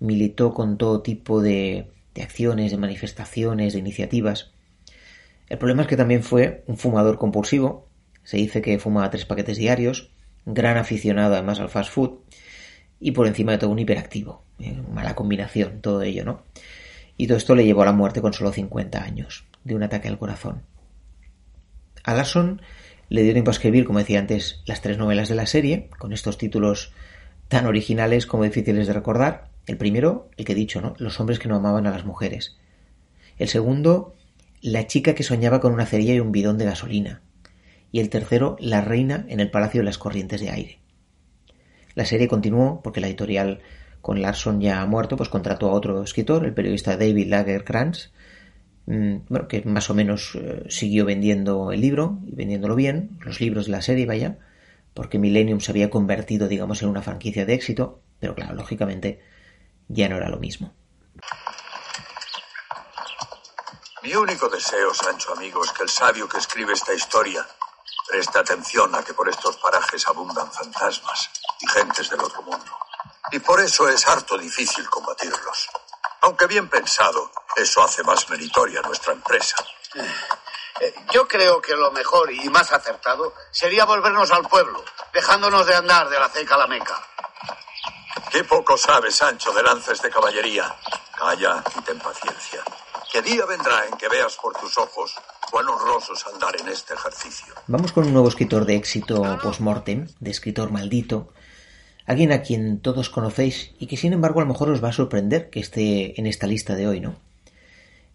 Militó 0.00 0.52
con 0.52 0.78
todo 0.78 1.00
tipo 1.00 1.40
de, 1.40 1.88
acciones, 2.20 2.72
de 2.72 2.76
manifestaciones, 2.76 3.72
de 3.72 3.78
iniciativas. 3.78 4.50
El 5.48 5.58
problema 5.58 5.82
es 5.82 5.88
que 5.88 5.96
también 5.96 6.24
fue 6.24 6.64
un 6.66 6.76
fumador 6.76 7.18
compulsivo. 7.18 7.86
Se 8.24 8.36
dice 8.36 8.62
que 8.62 8.80
fumaba 8.80 9.10
tres 9.10 9.26
paquetes 9.26 9.58
diarios, 9.58 10.10
gran 10.44 10.76
aficionado 10.76 11.34
además 11.34 11.60
al 11.60 11.68
fast 11.68 11.92
food 11.92 12.18
y 12.98 13.12
por 13.12 13.28
encima 13.28 13.52
de 13.52 13.58
todo 13.58 13.70
un 13.70 13.78
hiperactivo. 13.78 14.42
Eh, 14.58 14.82
mala 14.92 15.14
combinación, 15.14 15.80
todo 15.82 16.02
ello, 16.02 16.24
¿no? 16.24 16.42
Y 17.16 17.28
todo 17.28 17.38
esto 17.38 17.54
le 17.54 17.64
llevó 17.64 17.82
a 17.82 17.86
la 17.86 17.92
muerte 17.92 18.20
con 18.20 18.32
solo 18.32 18.50
50 18.50 19.00
años, 19.00 19.44
de 19.62 19.76
un 19.76 19.84
ataque 19.84 20.08
al 20.08 20.18
corazón. 20.18 20.62
A 22.02 22.12
Larson 22.12 22.60
le 23.08 23.22
dio 23.22 23.32
tiempo 23.32 23.50
a 23.50 23.52
escribir, 23.52 23.84
como 23.84 23.98
decía 23.98 24.18
antes, 24.18 24.62
las 24.66 24.80
tres 24.80 24.98
novelas 24.98 25.28
de 25.28 25.34
la 25.34 25.46
serie, 25.46 25.90
con 25.98 26.12
estos 26.12 26.38
títulos 26.38 26.92
tan 27.48 27.66
originales 27.66 28.26
como 28.26 28.44
difíciles 28.44 28.86
de 28.86 28.92
recordar. 28.92 29.48
El 29.66 29.76
primero, 29.76 30.30
el 30.36 30.44
que 30.44 30.52
he 30.52 30.56
dicho, 30.56 30.80
¿no? 30.80 30.94
Los 30.98 31.20
hombres 31.20 31.38
que 31.38 31.48
no 31.48 31.56
amaban 31.56 31.86
a 31.86 31.90
las 31.90 32.04
mujeres. 32.04 32.56
El 33.38 33.48
segundo, 33.48 34.14
La 34.62 34.86
chica 34.86 35.14
que 35.14 35.22
soñaba 35.22 35.60
con 35.60 35.72
una 35.72 35.86
cerilla 35.86 36.14
y 36.14 36.20
un 36.20 36.32
bidón 36.32 36.58
de 36.58 36.64
gasolina. 36.64 37.22
Y 37.92 38.00
el 38.00 38.08
tercero, 38.10 38.56
La 38.58 38.80
reina 38.80 39.26
en 39.28 39.40
el 39.40 39.50
Palacio 39.50 39.80
de 39.80 39.84
las 39.84 39.98
Corrientes 39.98 40.40
de 40.40 40.50
Aire. 40.50 40.78
La 41.94 42.04
serie 42.04 42.28
continuó 42.28 42.80
porque 42.82 43.00
la 43.00 43.06
editorial 43.06 43.60
con 44.00 44.22
Larson 44.22 44.60
ya 44.60 44.84
muerto, 44.86 45.16
pues 45.16 45.28
contrató 45.28 45.68
a 45.68 45.72
otro 45.72 46.02
escritor, 46.02 46.44
el 46.44 46.54
periodista 46.54 46.96
David 46.96 47.28
Lagerkrantz, 47.28 48.10
bueno, 48.86 49.48
que 49.48 49.62
más 49.64 49.90
o 49.90 49.94
menos 49.94 50.32
eh, 50.34 50.64
siguió 50.68 51.04
vendiendo 51.04 51.72
el 51.72 51.80
libro 51.80 52.18
y 52.26 52.34
vendiéndolo 52.34 52.76
bien, 52.76 53.18
los 53.20 53.40
libros 53.40 53.66
de 53.66 53.72
la 53.72 53.82
serie, 53.82 54.06
vaya, 54.06 54.38
porque 54.94 55.18
Millennium 55.18 55.60
se 55.60 55.72
había 55.72 55.90
convertido, 55.90 56.46
digamos, 56.46 56.82
en 56.82 56.88
una 56.88 57.02
franquicia 57.02 57.44
de 57.44 57.54
éxito, 57.54 58.00
pero 58.20 58.34
claro, 58.34 58.54
lógicamente 58.54 59.22
ya 59.88 60.08
no 60.08 60.16
era 60.16 60.28
lo 60.28 60.38
mismo. 60.38 60.72
Mi 64.02 64.14
único 64.14 64.48
deseo, 64.48 64.94
Sancho 64.94 65.32
amigo, 65.32 65.64
es 65.64 65.72
que 65.72 65.82
el 65.82 65.88
sabio 65.88 66.28
que 66.28 66.38
escribe 66.38 66.72
esta 66.72 66.94
historia 66.94 67.44
preste 68.08 68.38
atención 68.38 68.94
a 68.94 69.02
que 69.02 69.14
por 69.14 69.28
estos 69.28 69.56
parajes 69.56 70.06
abundan 70.06 70.50
fantasmas 70.52 71.28
y 71.60 71.66
gentes 71.66 72.08
del 72.08 72.20
otro 72.20 72.40
mundo. 72.42 72.70
Y 73.32 73.40
por 73.40 73.60
eso 73.60 73.88
es 73.88 74.06
harto 74.06 74.38
difícil 74.38 74.88
combatirlos. 74.88 75.68
Aunque 76.20 76.46
bien 76.46 76.68
pensado, 76.68 77.32
eso 77.56 77.82
hace 77.82 78.02
más 78.02 78.28
meritoria 78.28 78.82
nuestra 78.82 79.12
empresa. 79.12 79.56
Eh, 80.80 80.94
yo 81.12 81.26
creo 81.26 81.60
que 81.60 81.74
lo 81.74 81.90
mejor 81.90 82.30
y 82.30 82.48
más 82.50 82.70
acertado 82.72 83.32
sería 83.50 83.86
volvernos 83.86 84.30
al 84.30 84.46
pueblo, 84.46 84.84
dejándonos 85.12 85.66
de 85.66 85.74
andar 85.74 86.08
de 86.08 86.20
la 86.20 86.28
ceca 86.28 86.54
a 86.54 86.58
la 86.58 86.66
meca. 86.66 87.02
Qué 88.30 88.44
poco 88.44 88.76
sabes, 88.76 89.16
Sancho, 89.16 89.52
de 89.52 89.62
lances 89.62 90.02
de 90.02 90.10
caballería. 90.10 90.74
Calla 91.18 91.64
y 91.78 91.80
ten 91.80 91.98
paciencia. 91.98 92.62
¿Qué 93.10 93.22
día 93.22 93.46
vendrá 93.46 93.86
en 93.86 93.96
que 93.96 94.08
veas 94.08 94.36
por 94.36 94.52
tus 94.54 94.76
ojos 94.76 95.14
cuán 95.50 95.66
honroso 95.68 96.12
es 96.12 96.26
andar 96.26 96.54
en 96.60 96.68
este 96.68 96.92
ejercicio? 96.92 97.54
Vamos 97.66 97.92
con 97.92 98.04
un 98.04 98.12
nuevo 98.12 98.28
escritor 98.28 98.66
de 98.66 98.76
éxito 98.76 99.38
post-mortem, 99.42 100.08
de 100.20 100.30
escritor 100.30 100.70
maldito, 100.70 101.32
alguien 102.04 102.32
a 102.32 102.42
quien 102.42 102.82
todos 102.82 103.08
conocéis 103.08 103.70
y 103.78 103.86
que 103.86 103.96
sin 103.96 104.12
embargo 104.12 104.40
a 104.40 104.42
lo 104.42 104.48
mejor 104.48 104.68
os 104.68 104.84
va 104.84 104.90
a 104.90 104.92
sorprender 104.92 105.48
que 105.48 105.60
esté 105.60 106.20
en 106.20 106.26
esta 106.26 106.46
lista 106.46 106.74
de 106.74 106.88
hoy, 106.88 107.00
¿no? 107.00 107.25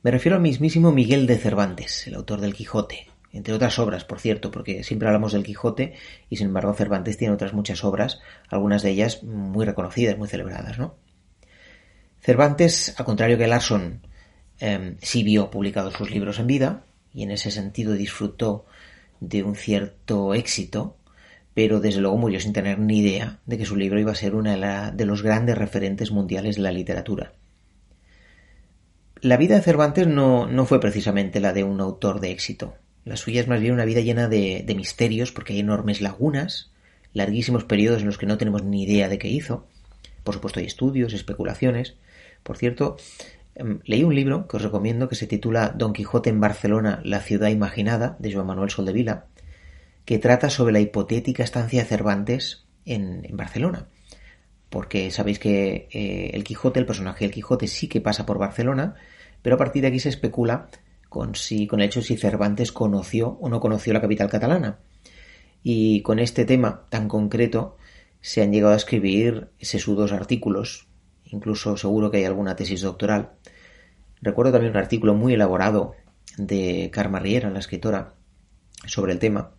Me 0.04 0.10
refiero 0.10 0.36
al 0.36 0.42
mismísimo 0.42 0.92
Miguel 0.92 1.28
de 1.28 1.38
Cervantes, 1.38 2.08
el 2.08 2.16
autor 2.16 2.42
del 2.42 2.56
Quijote, 2.56 3.08
entre 3.32 3.54
otras 3.54 3.78
obras, 3.78 4.04
por 4.04 4.20
cierto, 4.20 4.50
porque 4.50 4.84
siempre 4.84 5.08
hablamos 5.08 5.34
del 5.34 5.44
Quijote 5.44 5.94
y 6.28 6.38
sin 6.38 6.48
embargo 6.48 6.74
Cervantes 6.74 7.18
tiene 7.18 7.36
otras 7.36 7.54
muchas 7.54 7.84
obras, 7.84 8.20
algunas 8.50 8.82
de 8.82 8.90
ellas 8.90 9.22
muy 9.22 9.64
reconocidas, 9.64 10.18
muy 10.18 10.28
celebradas, 10.28 10.80
¿no? 10.80 10.96
Cervantes, 12.20 12.96
al 12.98 13.06
contrario 13.06 13.38
que 13.38 13.46
Larson, 13.46 14.02
eh, 14.60 14.96
sí 15.04 15.22
vio 15.22 15.52
publicados 15.52 15.94
sus 15.94 16.10
libros 16.10 16.40
en 16.40 16.48
vida 16.48 16.84
y 17.14 17.22
en 17.22 17.30
ese 17.30 17.52
sentido 17.52 17.94
disfrutó 17.94 18.66
de 19.20 19.44
un 19.44 19.56
cierto 19.56 20.34
éxito, 20.34 20.98
pero 21.54 21.80
desde 21.80 22.02
luego 22.02 22.18
murió 22.18 22.40
sin 22.40 22.54
tener 22.54 22.80
ni 22.80 23.02
idea 23.02 23.40
de 23.46 23.56
que 23.56 23.66
su 23.66 23.76
libro 23.76 24.00
iba 24.00 24.14
a 24.14 24.16
ser 24.16 24.34
uno 24.34 24.50
de 24.50 25.06
los 25.06 25.22
grandes 25.22 25.60
referentes 25.60 26.10
mundiales 26.10 26.56
de 26.56 26.64
la 26.64 26.72
literatura. 26.72 27.34
La 29.22 29.38
vida 29.38 29.56
de 29.56 29.62
Cervantes 29.62 30.08
no, 30.08 30.48
no, 30.48 30.66
fue 30.66 30.80
precisamente 30.80 31.40
la 31.40 31.54
de 31.54 31.64
un 31.64 31.80
autor 31.80 32.20
de 32.20 32.32
éxito. 32.32 32.74
La 33.06 33.18
suya 33.18 33.42
es 33.42 33.48
más 33.48 33.62
bien 33.62 33.74
una 33.74 33.86
vida 33.86 34.02
llena 34.02 34.28
de, 34.28 34.66
misterios, 34.76 35.32
porque 35.32 35.54
hay 35.54 35.60
enormes 35.60 36.02
lagunas, 36.02 36.72
larguísimos 37.14 37.64
periodos 37.64 38.02
en 38.02 38.08
los 38.08 38.18
que 38.18 38.26
no 38.26 38.40
tenemos 38.40 38.64
ni 38.64 38.84
idea 38.84 39.10
de 39.10 39.20
qué 39.20 39.28
hizo. 39.28 39.68
Por 40.24 40.34
supuesto 40.34 40.60
hay 40.60 40.66
estudios, 40.66 41.14
especulaciones, 41.14 41.96
Por 42.42 42.58
cierto, 42.58 42.98
em, 43.54 43.80
leí 43.86 44.04
un 44.04 44.16
libro 44.16 44.48
que 44.48 44.58
os 44.58 44.64
recomiendo 44.64 45.08
que 45.08 45.16
se 45.16 45.28
titula 45.28 45.70
Don 45.70 45.94
Quijote 45.94 46.32
en 46.32 46.40
Barcelona, 46.40 47.02
la 47.04 47.20
ciudad 47.20 47.50
imaginada, 47.50 48.16
de 48.18 48.34
Joan 48.34 48.48
Manuel 48.48 48.72
Soldevila, 48.72 49.26
que 50.06 50.18
trata 50.18 50.50
sobre 50.50 50.74
la 50.74 50.80
hipotética 50.80 51.44
estancia 51.44 51.84
de 51.84 51.88
Cervantes 51.88 52.66
en, 52.86 53.28
Barcelona. 53.34 53.86
Porque 54.72 55.12
sabéis 55.12 55.38
que 55.38 55.90
eh, 55.92 56.32
el 56.34 56.46
Quijote, 56.46 56.80
el 56.80 56.86
personaje 56.86 57.26
del 57.26 57.34
Quijote, 57.34 57.68
sí 57.68 57.90
que 57.90 58.00
pasa 58.00 58.26
por 58.26 58.38
Barcelona, 58.38 58.96
pero 59.42 59.56
a 59.56 59.60
partir 59.60 59.82
de 59.82 59.90
aquí 59.90 60.00
se 60.00 60.08
especula 60.08 60.70
con, 61.10 61.36
si, 61.36 61.68
con 61.68 61.82
el 61.82 61.88
hecho 61.88 62.00
de 62.00 62.06
si 62.06 62.16
Cervantes 62.16 62.72
conoció 62.72 63.38
o 63.42 63.50
no 63.50 63.60
conoció 63.60 63.92
la 63.92 64.00
capital 64.00 64.30
catalana. 64.30 64.80
Y 65.62 66.02
con 66.04 66.20
este 66.20 66.46
tema 66.46 66.86
tan 66.88 67.10
concreto 67.10 67.76
se 68.22 68.42
han 68.42 68.54
llegado 68.54 68.74
a 68.74 68.78
escribir 68.78 69.50
sesudos 69.60 70.14
artículos, 70.14 70.88
incluso 71.26 71.76
seguro 71.76 72.10
que 72.10 72.20
hay 72.20 72.24
alguna 72.24 72.56
tesis 72.56 72.80
doctoral. 72.80 73.32
Recuerdo 74.22 74.54
también 74.54 74.72
un 74.72 74.78
artículo 74.78 75.16
muy 75.16 75.34
elaborado 75.34 75.96
de 76.38 76.90
Carma 76.94 77.20
Riera, 77.20 77.50
la 77.50 77.60
escritora, 77.60 78.14
sobre 78.86 79.12
el 79.12 79.20
tema. 79.20 79.52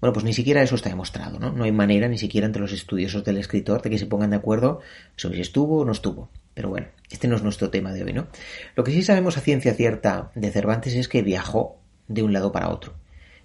Bueno, 0.00 0.12
pues 0.12 0.24
ni 0.24 0.34
siquiera 0.34 0.62
eso 0.62 0.74
está 0.74 0.90
demostrado, 0.90 1.38
¿no? 1.38 1.52
No 1.52 1.64
hay 1.64 1.72
manera 1.72 2.06
ni 2.08 2.18
siquiera 2.18 2.46
entre 2.46 2.60
los 2.60 2.72
estudiosos 2.72 3.24
del 3.24 3.38
escritor 3.38 3.80
de 3.80 3.90
que 3.90 3.98
se 3.98 4.06
pongan 4.06 4.30
de 4.30 4.36
acuerdo 4.36 4.80
sobre 5.16 5.36
si 5.36 5.42
estuvo 5.42 5.80
o 5.80 5.84
no 5.84 5.92
estuvo. 5.92 6.28
Pero 6.52 6.68
bueno, 6.68 6.88
este 7.10 7.28
no 7.28 7.36
es 7.36 7.42
nuestro 7.42 7.70
tema 7.70 7.92
de 7.92 8.04
hoy, 8.04 8.12
¿no? 8.12 8.26
Lo 8.74 8.84
que 8.84 8.92
sí 8.92 9.02
sabemos 9.02 9.36
a 9.36 9.40
ciencia 9.40 9.74
cierta 9.74 10.30
de 10.34 10.50
Cervantes 10.50 10.94
es 10.94 11.08
que 11.08 11.22
viajó 11.22 11.80
de 12.08 12.22
un 12.22 12.32
lado 12.32 12.52
para 12.52 12.68
otro. 12.68 12.94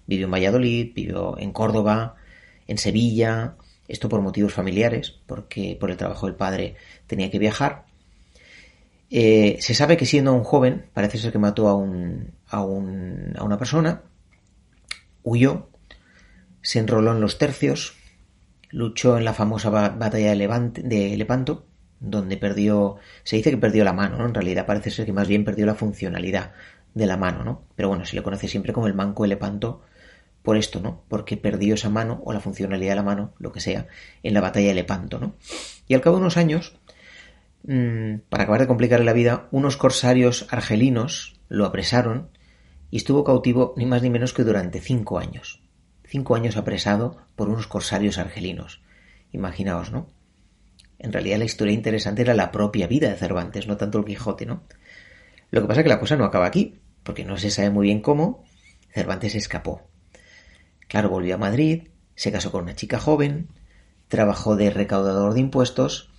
Vivió 0.06 0.26
en 0.26 0.32
Valladolid, 0.32 0.92
vivió 0.94 1.38
en 1.38 1.52
Córdoba, 1.52 2.16
en 2.66 2.76
Sevilla, 2.76 3.56
esto 3.88 4.08
por 4.08 4.20
motivos 4.20 4.52
familiares, 4.52 5.20
porque 5.26 5.76
por 5.78 5.90
el 5.90 5.96
trabajo 5.96 6.26
del 6.26 6.34
padre 6.34 6.76
tenía 7.06 7.30
que 7.30 7.38
viajar. 7.38 7.86
Eh, 9.10 9.58
se 9.60 9.74
sabe 9.74 9.96
que 9.96 10.06
siendo 10.06 10.32
un 10.32 10.44
joven, 10.44 10.86
parece 10.94 11.18
ser 11.18 11.32
que 11.32 11.38
mató 11.38 11.68
a, 11.68 11.76
un, 11.76 12.32
a, 12.48 12.62
un, 12.62 13.34
a 13.36 13.44
una 13.44 13.58
persona, 13.58 14.02
huyó, 15.22 15.68
se 16.62 16.78
enroló 16.78 17.12
en 17.12 17.20
los 17.20 17.38
tercios, 17.38 17.94
luchó 18.70 19.18
en 19.18 19.24
la 19.24 19.34
famosa 19.34 19.70
batalla 19.70 20.30
de, 20.30 21.16
Lepanto, 21.16 21.66
donde 22.00 22.36
perdió, 22.36 22.96
se 23.24 23.36
dice 23.36 23.50
que 23.50 23.58
perdió 23.58 23.84
la 23.84 23.92
mano, 23.92 24.18
¿no? 24.18 24.26
En 24.26 24.34
realidad 24.34 24.66
parece 24.66 24.90
ser 24.90 25.06
que 25.06 25.12
más 25.12 25.28
bien 25.28 25.44
perdió 25.44 25.66
la 25.66 25.74
funcionalidad 25.74 26.52
de 26.94 27.06
la 27.06 27.16
mano, 27.16 27.44
¿no? 27.44 27.64
Pero 27.76 27.88
bueno, 27.88 28.04
se 28.04 28.16
le 28.16 28.22
conoce 28.22 28.48
siempre 28.48 28.72
como 28.72 28.86
el 28.86 28.94
manco 28.94 29.24
de 29.24 29.30
Lepanto 29.30 29.82
por 30.42 30.56
esto, 30.56 30.80
¿no? 30.80 31.02
Porque 31.08 31.36
perdió 31.36 31.74
esa 31.74 31.90
mano 31.90 32.20
o 32.24 32.32
la 32.32 32.40
funcionalidad 32.40 32.92
de 32.92 32.96
la 32.96 33.02
mano, 33.02 33.34
lo 33.38 33.52
que 33.52 33.60
sea, 33.60 33.86
en 34.22 34.34
la 34.34 34.40
batalla 34.40 34.68
de 34.68 34.74
Lepanto, 34.74 35.18
¿no? 35.18 35.34
Y 35.86 35.94
al 35.94 36.00
cabo 36.00 36.16
de 36.16 36.22
unos 36.22 36.36
años, 36.36 36.76
mmm, 37.64 38.16
para 38.28 38.44
acabar 38.44 38.60
de 38.60 38.66
complicarle 38.66 39.04
la 39.04 39.12
vida, 39.12 39.48
unos 39.50 39.76
corsarios 39.76 40.46
argelinos 40.50 41.40
lo 41.48 41.66
apresaron 41.66 42.30
y 42.90 42.96
estuvo 42.96 43.24
cautivo 43.24 43.74
ni 43.76 43.86
más 43.86 44.02
ni 44.02 44.10
menos 44.10 44.32
que 44.32 44.44
durante 44.44 44.80
cinco 44.80 45.18
años. 45.18 45.61
Cinco 46.12 46.34
años 46.34 46.58
apresado 46.58 47.16
por 47.36 47.48
unos 47.48 47.66
corsarios 47.66 48.18
argelinos. 48.18 48.82
Imaginaos, 49.32 49.92
¿no? 49.92 50.10
En 50.98 51.10
realidad 51.10 51.38
la 51.38 51.46
historia 51.46 51.72
interesante 51.72 52.20
era 52.20 52.34
la 52.34 52.52
propia 52.52 52.86
vida 52.86 53.08
de 53.08 53.16
Cervantes, 53.16 53.66
no 53.66 53.78
tanto 53.78 53.96
el 53.96 54.04
Quijote, 54.04 54.44
¿no? 54.44 54.62
Lo 55.50 55.62
que 55.62 55.68
pasa 55.68 55.80
es 55.80 55.84
que 55.84 55.88
la 55.88 56.00
cosa 56.00 56.16
no 56.16 56.26
acaba 56.26 56.44
aquí, 56.44 56.78
porque 57.02 57.24
no 57.24 57.38
se 57.38 57.50
sabe 57.50 57.70
muy 57.70 57.86
bien 57.86 58.02
cómo 58.02 58.44
Cervantes 58.92 59.34
escapó. 59.34 59.88
Claro, 60.86 61.08
volvió 61.08 61.36
a 61.36 61.38
Madrid, 61.38 61.88
se 62.14 62.30
casó 62.30 62.52
con 62.52 62.64
una 62.64 62.76
chica 62.76 63.00
joven, 63.00 63.48
trabajó 64.08 64.54
de 64.54 64.68
recaudador 64.68 65.32
de 65.32 65.40
impuestos 65.40 66.10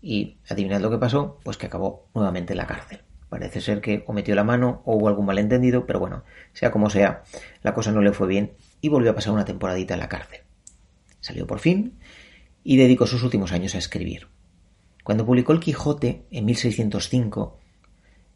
y, 0.00 0.38
adivinad 0.48 0.80
lo 0.80 0.88
que 0.88 0.96
pasó, 0.96 1.38
pues 1.44 1.58
que 1.58 1.66
acabó 1.66 2.08
nuevamente 2.14 2.54
en 2.54 2.56
la 2.56 2.66
cárcel. 2.66 3.02
Parece 3.28 3.60
ser 3.60 3.82
que 3.82 4.04
o 4.06 4.14
metió 4.14 4.34
la 4.34 4.44
mano 4.44 4.80
o 4.86 4.96
hubo 4.96 5.08
algún 5.08 5.26
malentendido, 5.26 5.84
pero 5.84 6.00
bueno, 6.00 6.24
sea 6.54 6.70
como 6.70 6.88
sea, 6.88 7.24
la 7.62 7.74
cosa 7.74 7.92
no 7.92 8.00
le 8.00 8.14
fue 8.14 8.26
bien 8.26 8.52
y 8.84 8.88
volvió 8.90 9.12
a 9.12 9.14
pasar 9.14 9.32
una 9.32 9.46
temporadita 9.46 9.94
en 9.94 10.00
la 10.00 10.10
cárcel. 10.10 10.40
Salió 11.18 11.46
por 11.46 11.58
fin 11.58 11.94
y 12.62 12.76
dedicó 12.76 13.06
sus 13.06 13.22
últimos 13.22 13.50
años 13.50 13.74
a 13.74 13.78
escribir. 13.78 14.28
Cuando 15.02 15.24
publicó 15.24 15.54
El 15.54 15.60
Quijote 15.60 16.26
en 16.30 16.44
1605, 16.44 17.58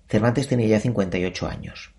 Cervantes 0.09 0.49
tenía 0.49 0.67
ya 0.67 0.81
58 0.81 1.49
años. 1.49 1.93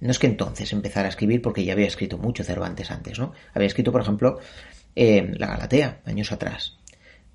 No 0.00 0.10
es 0.10 0.18
que 0.18 0.26
entonces 0.26 0.72
empezara 0.72 1.06
a 1.06 1.10
escribir 1.10 1.42
porque 1.42 1.64
ya 1.64 1.74
había 1.74 1.86
escrito 1.86 2.18
mucho 2.18 2.42
Cervantes 2.42 2.90
antes, 2.90 3.20
¿no? 3.20 3.34
Había 3.54 3.68
escrito, 3.68 3.92
por 3.92 4.00
ejemplo, 4.00 4.40
eh, 4.96 5.30
La 5.38 5.46
Galatea, 5.46 6.00
años 6.04 6.32
atrás, 6.32 6.78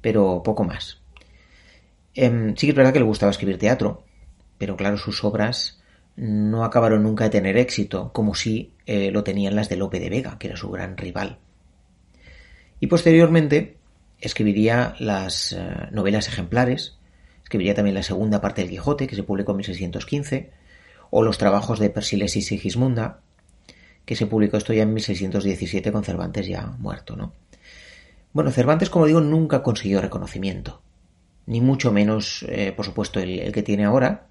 pero 0.02 0.44
poco 0.44 0.66
más. 0.66 1.02
Em, 2.14 2.58
sí 2.58 2.68
que 2.68 2.72
es 2.72 2.76
verdad 2.76 2.92
que 2.92 3.00
le 3.00 3.06
gustaba 3.06 3.32
escribir 3.32 3.58
teatro, 3.58 4.04
pero 4.58 4.76
claro, 4.76 4.98
sus 4.98 5.24
obras 5.24 5.77
no 6.18 6.66
acabaron 6.66 7.04
nunca 7.04 7.24
de 7.26 7.30
tener 7.30 7.58
éxito, 7.58 8.12
como 8.12 8.36
si 8.36 8.74
eh, 8.86 9.12
lo 9.12 9.24
tenían 9.24 9.56
las 9.56 9.70
de 9.70 9.78
Lope 9.78 10.00
de 10.00 10.10
Vega, 10.10 10.38
que 10.38 10.48
era 10.48 10.58
su 10.58 10.70
gran 10.70 10.98
rival. 10.98 11.38
Y 12.80 12.88
posteriormente 12.88 13.78
escribiría 14.20 14.96
las 15.00 15.54
eh, 15.54 15.88
novelas 15.92 16.28
ejemplares, 16.28 16.98
escribiría 17.44 17.76
también 17.76 17.96
la 17.96 18.04
segunda 18.04 18.42
parte 18.42 18.62
del 18.62 18.72
Quijote, 18.72 19.08
que 19.08 19.16
se 19.16 19.24
publicó 19.24 19.52
en 19.52 19.58
1615, 19.58 20.52
o 21.10 21.24
los 21.24 21.38
trabajos 21.38 21.80
de 21.80 21.90
Persiles 21.90 22.36
y 22.36 22.42
Sigismunda, 22.42 23.22
que 24.06 24.16
se 24.16 24.26
publicó 24.26 24.58
esto 24.58 24.74
ya 24.74 24.84
en 24.84 24.94
1617 24.94 25.92
con 25.92 26.04
Cervantes 26.04 26.48
ya 26.48 26.66
muerto, 26.80 27.16
¿no? 27.16 27.34
Bueno, 28.34 28.52
Cervantes, 28.52 28.90
como 28.90 29.06
digo, 29.06 29.22
nunca 29.22 29.64
consiguió 29.64 30.02
reconocimiento, 30.02 30.82
ni 31.46 31.62
mucho 31.62 31.92
menos, 31.92 32.46
eh, 32.50 32.74
por 32.76 32.86
supuesto, 32.86 33.20
el, 33.20 33.52
que 33.52 33.64
tiene 33.64 33.86
ahora. 33.86 34.28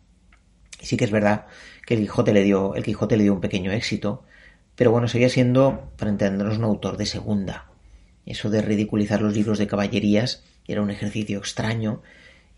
Sí 0.80 0.96
que 0.96 1.04
es 1.04 1.10
verdad 1.10 1.46
que 1.86 1.94
el 1.94 2.00
Quijote 2.00 2.32
le 2.32 2.42
dio, 2.42 2.74
el 2.74 2.84
Quijote 2.84 3.16
le 3.16 3.24
dio 3.24 3.34
un 3.34 3.40
pequeño 3.40 3.72
éxito, 3.72 4.24
pero 4.74 4.90
bueno, 4.90 5.08
seguía 5.08 5.28
siendo, 5.28 5.90
para 5.96 6.10
entendernos, 6.10 6.58
un 6.58 6.64
autor 6.64 6.96
de 6.96 7.06
segunda. 7.06 7.70
Eso 8.26 8.50
de 8.50 8.60
ridiculizar 8.60 9.22
los 9.22 9.34
libros 9.34 9.58
de 9.58 9.66
caballerías 9.66 10.44
era 10.66 10.82
un 10.82 10.90
ejercicio 10.90 11.38
extraño 11.38 12.02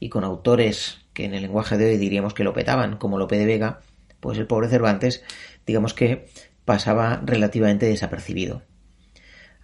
y 0.01 0.09
con 0.09 0.25
autores 0.25 0.99
que 1.13 1.25
en 1.25 1.35
el 1.35 1.43
lenguaje 1.43 1.77
de 1.77 1.91
hoy 1.91 1.97
diríamos 1.99 2.35
que 2.35 2.45
lo 2.45 2.55
petaban, 2.55 2.97
como 2.97 3.19
Lope 3.19 3.39
de 3.39 3.47
Vega, 3.47 3.81
pues 4.21 4.39
el 4.39 4.47
pobre 4.47 4.69
Cervantes, 4.69 5.23
digamos 5.67 5.95
que 5.95 6.27
pasaba 6.65 7.23
relativamente 7.25 7.87
desapercibido. 7.87 8.63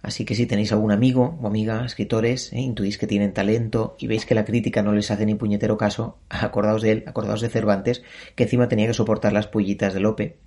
Así 0.05 0.23
que 0.23 0.35
si 0.35 0.45
tenéis 0.45 0.71
algún 0.71 0.91
amigo 0.91 1.37
o 1.41 1.47
amiga, 1.47 1.85
escritores, 1.85 2.53
eh, 2.53 2.59
intuís 2.59 2.97
que 2.97 3.07
tienen 3.07 3.33
talento 3.33 3.95
y 3.99 4.07
veis 4.07 4.25
que 4.25 4.35
la 4.35 4.45
crítica 4.45 4.83
no 4.83 4.93
les 4.93 5.11
hace 5.11 5.25
ni 5.25 5.35
puñetero 5.35 5.77
caso, 5.77 6.17
acordaos 6.29 6.81
de 6.81 6.91
él, 6.91 7.03
acordaos 7.07 7.41
de 7.41 7.49
Cervantes, 7.49 8.03
que 8.35 8.43
encima 8.43 8.67
tenía 8.67 8.87
que 8.87 8.93
soportar 8.93 9.33
las 9.33 9.47
pullitas 9.47 9.93
de 9.93 9.99
Lope. 9.99 10.37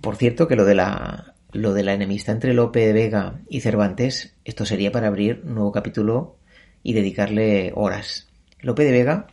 Por 0.00 0.16
cierto, 0.16 0.48
que 0.48 0.56
lo 0.56 0.64
de 0.64 0.74
la, 0.74 1.34
lo 1.52 1.74
de 1.74 1.82
la 1.82 1.94
enemistad 1.94 2.34
entre 2.34 2.54
Lope 2.54 2.86
de 2.86 2.92
Vega 2.92 3.40
y 3.48 3.60
Cervantes, 3.60 4.34
esto 4.44 4.64
sería 4.64 4.92
para 4.92 5.08
abrir 5.08 5.42
un 5.44 5.54
nuevo 5.54 5.72
capítulo 5.72 6.36
y 6.82 6.94
dedicarle 6.94 7.72
horas. 7.74 8.28
Lope 8.62 8.84
de 8.84 8.92
Vega 8.92 9.26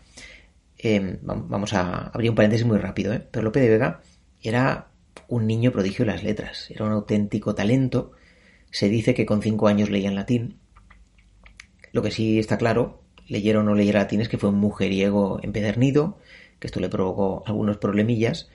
Em, 0.77 1.17
vamos 1.23 1.73
a 1.73 2.07
abrir 2.09 2.29
un 2.29 2.35
paréntesis 2.35 2.65
muy 2.65 2.77
rápido, 2.77 3.13
¿eh? 3.13 3.25
pero 3.31 3.43
Lope 3.43 3.59
de 3.59 3.69
Vega 3.69 4.01
era 4.41 4.89
un 5.27 5.47
niño 5.47 5.71
prodigio 5.71 6.05
de 6.05 6.11
las 6.11 6.23
letras, 6.23 6.69
era 6.69 6.85
un 6.85 6.91
auténtico 6.91 7.55
talento. 7.55 8.11
Se 8.71 8.89
dice 8.89 9.13
que 9.13 9.25
con 9.25 9.41
cinco 9.41 9.67
años 9.67 9.89
leía 9.89 10.09
en 10.09 10.15
latín. 10.15 10.57
Lo 11.91 12.01
que 12.01 12.11
sí 12.11 12.39
está 12.39 12.57
claro, 12.57 13.01
leyera 13.27 13.59
o 13.59 13.63
no 13.63 13.75
leyera 13.75 14.01
latín, 14.01 14.21
es 14.21 14.29
que 14.29 14.37
fue 14.37 14.49
un 14.49 14.59
mujeriego 14.59 15.39
empedernido, 15.41 16.17
que 16.59 16.67
esto 16.67 16.79
le 16.79 16.89
provocó 16.89 17.43
algunos 17.45 17.77
problemillas, 17.77 18.49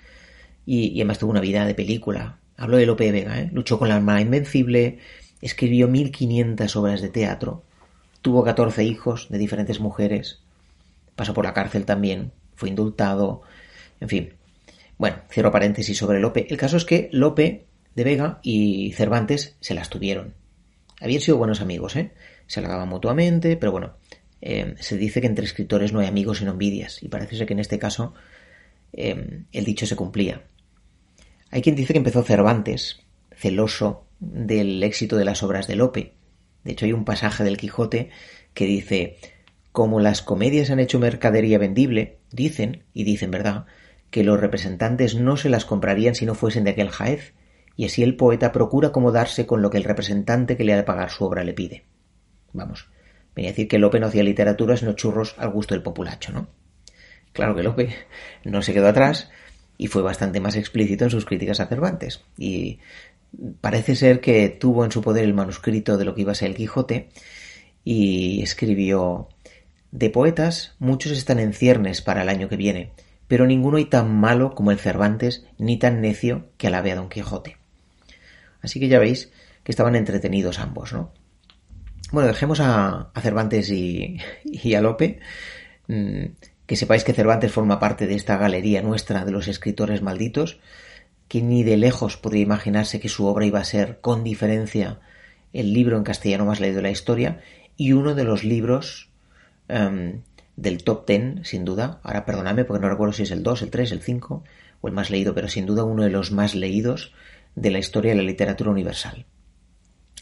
y, 0.67 0.95
además 1.01 1.19
tuvo 1.19 1.31
una 1.31 1.41
vida 1.41 1.67
de 1.67 1.75
película. 1.75 2.39
Hablo 2.57 2.77
de 2.77 2.87
Lope 2.87 3.11
Vega, 3.11 3.41
¿eh? 3.41 3.51
luchó 3.53 3.79
con 3.79 3.89
la 3.89 3.97
Armada 3.97 4.21
Invencible, 4.21 4.99
escribió 5.41 5.89
1500 5.89 6.77
obras 6.77 7.01
de 7.01 7.09
teatro, 7.09 7.63
tuvo 8.21 8.45
14 8.45 8.85
hijos 8.85 9.29
de 9.31 9.39
diferentes 9.39 9.81
mujeres, 9.81 10.41
pasó 11.17 11.35
por 11.35 11.45
la 11.45 11.55
cárcel 11.55 11.85
también, 11.85 12.33
fue 12.55 12.69
indultado, 12.69 13.43
en 14.01 14.09
fin. 14.09 14.33
Bueno, 14.99 15.17
cierro 15.31 15.51
paréntesis 15.51 15.99
sobre 15.99 16.21
Lope. 16.21 16.47
El 16.49 16.57
caso 16.57 16.77
es 16.77 16.85
que 16.85 17.09
Lope 17.13 17.65
de 17.95 18.05
Vega 18.05 18.41
y 18.43 18.93
Cervantes 18.93 19.57
se 19.61 19.75
las 19.75 19.91
tuvieron. 19.91 20.35
Habían 21.01 21.21
sido 21.21 21.37
buenos 21.37 21.61
amigos, 21.61 21.97
¿eh? 21.97 22.13
Se 22.47 22.61
halagaban 22.61 22.89
mutuamente, 22.89 23.57
pero 23.57 23.73
bueno, 23.73 23.95
eh, 24.41 24.75
se 24.81 24.97
dice 24.97 25.21
que 25.21 25.27
entre 25.27 25.45
escritores 25.45 25.93
no 25.93 26.01
hay 26.01 26.07
amigos 26.07 26.39
sino 26.39 26.53
envidias, 26.53 27.03
y 27.03 27.09
parece 27.09 27.37
ser 27.37 27.47
que 27.47 27.55
en 27.55 27.61
este 27.61 27.79
caso 27.79 28.15
eh, 28.93 29.45
el 29.53 29.65
dicho 29.65 29.87
se 29.87 29.97
cumplía. 29.97 30.43
Hay 31.51 31.63
quien 31.63 31.75
dice 31.75 31.93
que 31.93 31.99
empezó 31.99 32.23
Cervantes, 32.23 33.01
celoso 33.35 34.07
del 34.21 34.83
éxito 34.83 35.17
de 35.17 35.25
las 35.25 35.43
obras 35.43 35.67
de 35.67 35.77
Lope. 35.77 36.15
De 36.65 36.73
hecho, 36.73 36.85
hay 36.85 36.93
un 36.93 37.05
pasaje 37.05 37.45
del 37.45 37.57
Quijote 37.57 38.11
que 38.55 38.67
dice 38.67 39.19
como 39.73 40.01
las 40.01 40.23
comedias 40.23 40.71
han 40.71 40.81
hecho 40.81 40.99
mercadería 40.99 41.59
vendible, 41.59 42.19
dicen, 42.31 42.85
y 42.93 43.05
dicen 43.05 43.31
verdad, 43.31 43.65
que 44.11 44.23
los 44.23 44.39
representantes 44.39 45.15
no 45.15 45.39
se 45.39 45.49
las 45.49 45.65
comprarían 45.65 46.15
si 46.15 46.27
no 46.27 46.35
fuesen 46.35 46.65
de 46.65 46.71
aquel 46.71 46.91
jaez, 46.91 47.33
y 47.77 47.87
así 47.87 48.03
el 48.03 48.17
poeta 48.17 48.53
procura 48.53 48.89
acomodarse 48.89 49.47
con 49.47 49.63
lo 49.63 49.71
que 49.71 49.79
el 49.79 49.85
representante 49.85 50.57
que 50.57 50.65
le 50.65 50.73
ha 50.73 50.77
de 50.77 50.83
pagar 50.83 51.11
su 51.11 51.25
obra 51.25 51.45
le 51.45 51.55
pide. 51.55 51.85
Vamos, 52.53 52.89
venía 53.35 53.51
a 53.51 53.53
decir 53.53 53.69
que 53.69 53.79
Lope 53.79 54.01
no 54.01 54.07
hacía 54.07 54.23
literatura 54.23 54.77
sino 54.77 54.93
churros 54.93 55.35
al 55.39 55.51
gusto 55.51 55.75
del 55.75 55.83
populacho, 55.83 56.33
¿no? 56.33 56.49
Claro 57.33 57.55
que 57.55 57.63
Lope 57.63 57.95
no 58.45 58.63
se 58.63 58.75
quedó 58.75 58.89
atrás 58.89 59.31
y 59.79 59.87
fue 59.87 60.03
bastante 60.03 60.41
más 60.41 60.57
explícito 60.57 61.05
en 61.05 61.11
sus 61.11 61.25
críticas 61.25 61.61
a 61.61 61.67
Cervantes. 61.67 62.23
Y 62.37 62.79
parece 63.61 63.97
ser 63.97 64.21
que 64.21 64.49
tuvo 64.51 64.85
en 64.85 64.93
su 64.93 65.01
poder 65.01 65.25
el 65.25 65.35
manuscrito 65.35 65.97
de 65.97 66.05
lo 66.05 66.15
que 66.15 66.23
iba 66.23 66.33
a 66.33 66.37
ser 66.37 66.51
el 66.51 66.57
Quijote 66.57 67.09
y 67.85 68.43
escribió 68.43 69.29
de 69.91 70.11
poetas 70.11 70.75
muchos 70.79 71.13
están 71.13 71.39
en 71.39 71.53
ciernes 71.53 72.03
para 72.03 72.23
el 72.23 72.29
año 72.29 72.49
que 72.49 72.57
viene, 72.57 72.93
pero 73.29 73.47
ninguno 73.47 73.79
hay 73.79 73.87
tan 73.87 74.15
malo 74.15 74.55
como 74.55 74.71
el 74.71 74.79
Cervantes 74.79 75.47
ni 75.59 75.79
tan 75.79 76.01
necio 76.01 76.49
que 76.59 76.67
alabe 76.67 76.93
a 76.93 76.97
Don 76.97 77.09
Quijote. 77.09 77.62
Así 78.63 78.81
que 78.81 78.89
ya 78.89 78.99
veis 78.99 79.31
que 79.65 79.73
estaban 79.73 79.95
entretenidos 79.97 80.59
ambos, 80.59 80.93
¿no? 80.93 81.13
Bueno, 82.13 82.29
dejemos 82.29 82.61
a, 82.61 83.11
Cervantes 83.21 83.71
y, 83.71 84.19
a 84.75 84.81
Lope. 84.81 85.21
Mm, 85.89 86.25
que 86.67 86.77
sepáis 86.77 87.05
que 87.05 87.13
Cervantes 87.13 87.53
forma 87.53 87.81
parte 87.81 88.07
de 88.07 88.15
esta 88.15 88.37
galería 88.37 88.83
nuestra 88.83 89.25
de 89.25 89.33
los 89.33 89.49
escritores 89.49 90.03
malditos, 90.03 90.61
que 91.29 91.43
ni 91.43 91.65
de 91.65 91.77
lejos 91.77 92.17
podría 92.17 92.43
imaginarse 92.43 93.01
que 93.01 93.09
su 93.09 93.27
obra 93.27 93.47
iba 93.47 93.59
a 93.59 93.65
ser, 93.65 94.01
con 94.01 94.25
diferencia, 94.25 95.01
el 95.53 95.73
libro 95.73 95.97
en 95.97 96.05
castellano 96.05 96.45
más 96.45 96.61
leído 96.61 96.77
de 96.77 96.83
la 96.83 96.91
historia 96.91 97.41
y 97.77 97.93
uno 97.93 98.15
de 98.15 98.25
los 98.25 98.45
libros 98.45 99.11
em, 99.69 100.23
del 100.57 100.85
top 100.85 101.07
ten, 101.07 101.41
sin 101.45 101.65
duda. 101.65 102.01
Ahora 102.03 102.25
perdonadme 102.25 102.65
porque 102.65 102.83
no 102.83 102.89
recuerdo 102.89 103.13
si 103.13 103.25
es 103.25 103.31
el 103.31 103.43
2, 103.43 103.63
el 103.63 103.71
3, 103.71 103.93
el 103.93 104.03
5 104.03 104.45
o 104.81 104.89
el 104.89 104.95
más 104.95 105.11
leído, 105.11 105.35
pero 105.35 105.49
sin 105.49 105.67
duda 105.67 105.85
uno 105.85 106.05
de 106.05 106.11
los 106.11 106.33
más 106.33 106.55
leídos 106.55 107.13
de 107.55 107.71
la 107.71 107.79
historia 107.79 108.13
de 108.13 108.19
la 108.19 108.23
literatura 108.23 108.71
universal. 108.71 109.27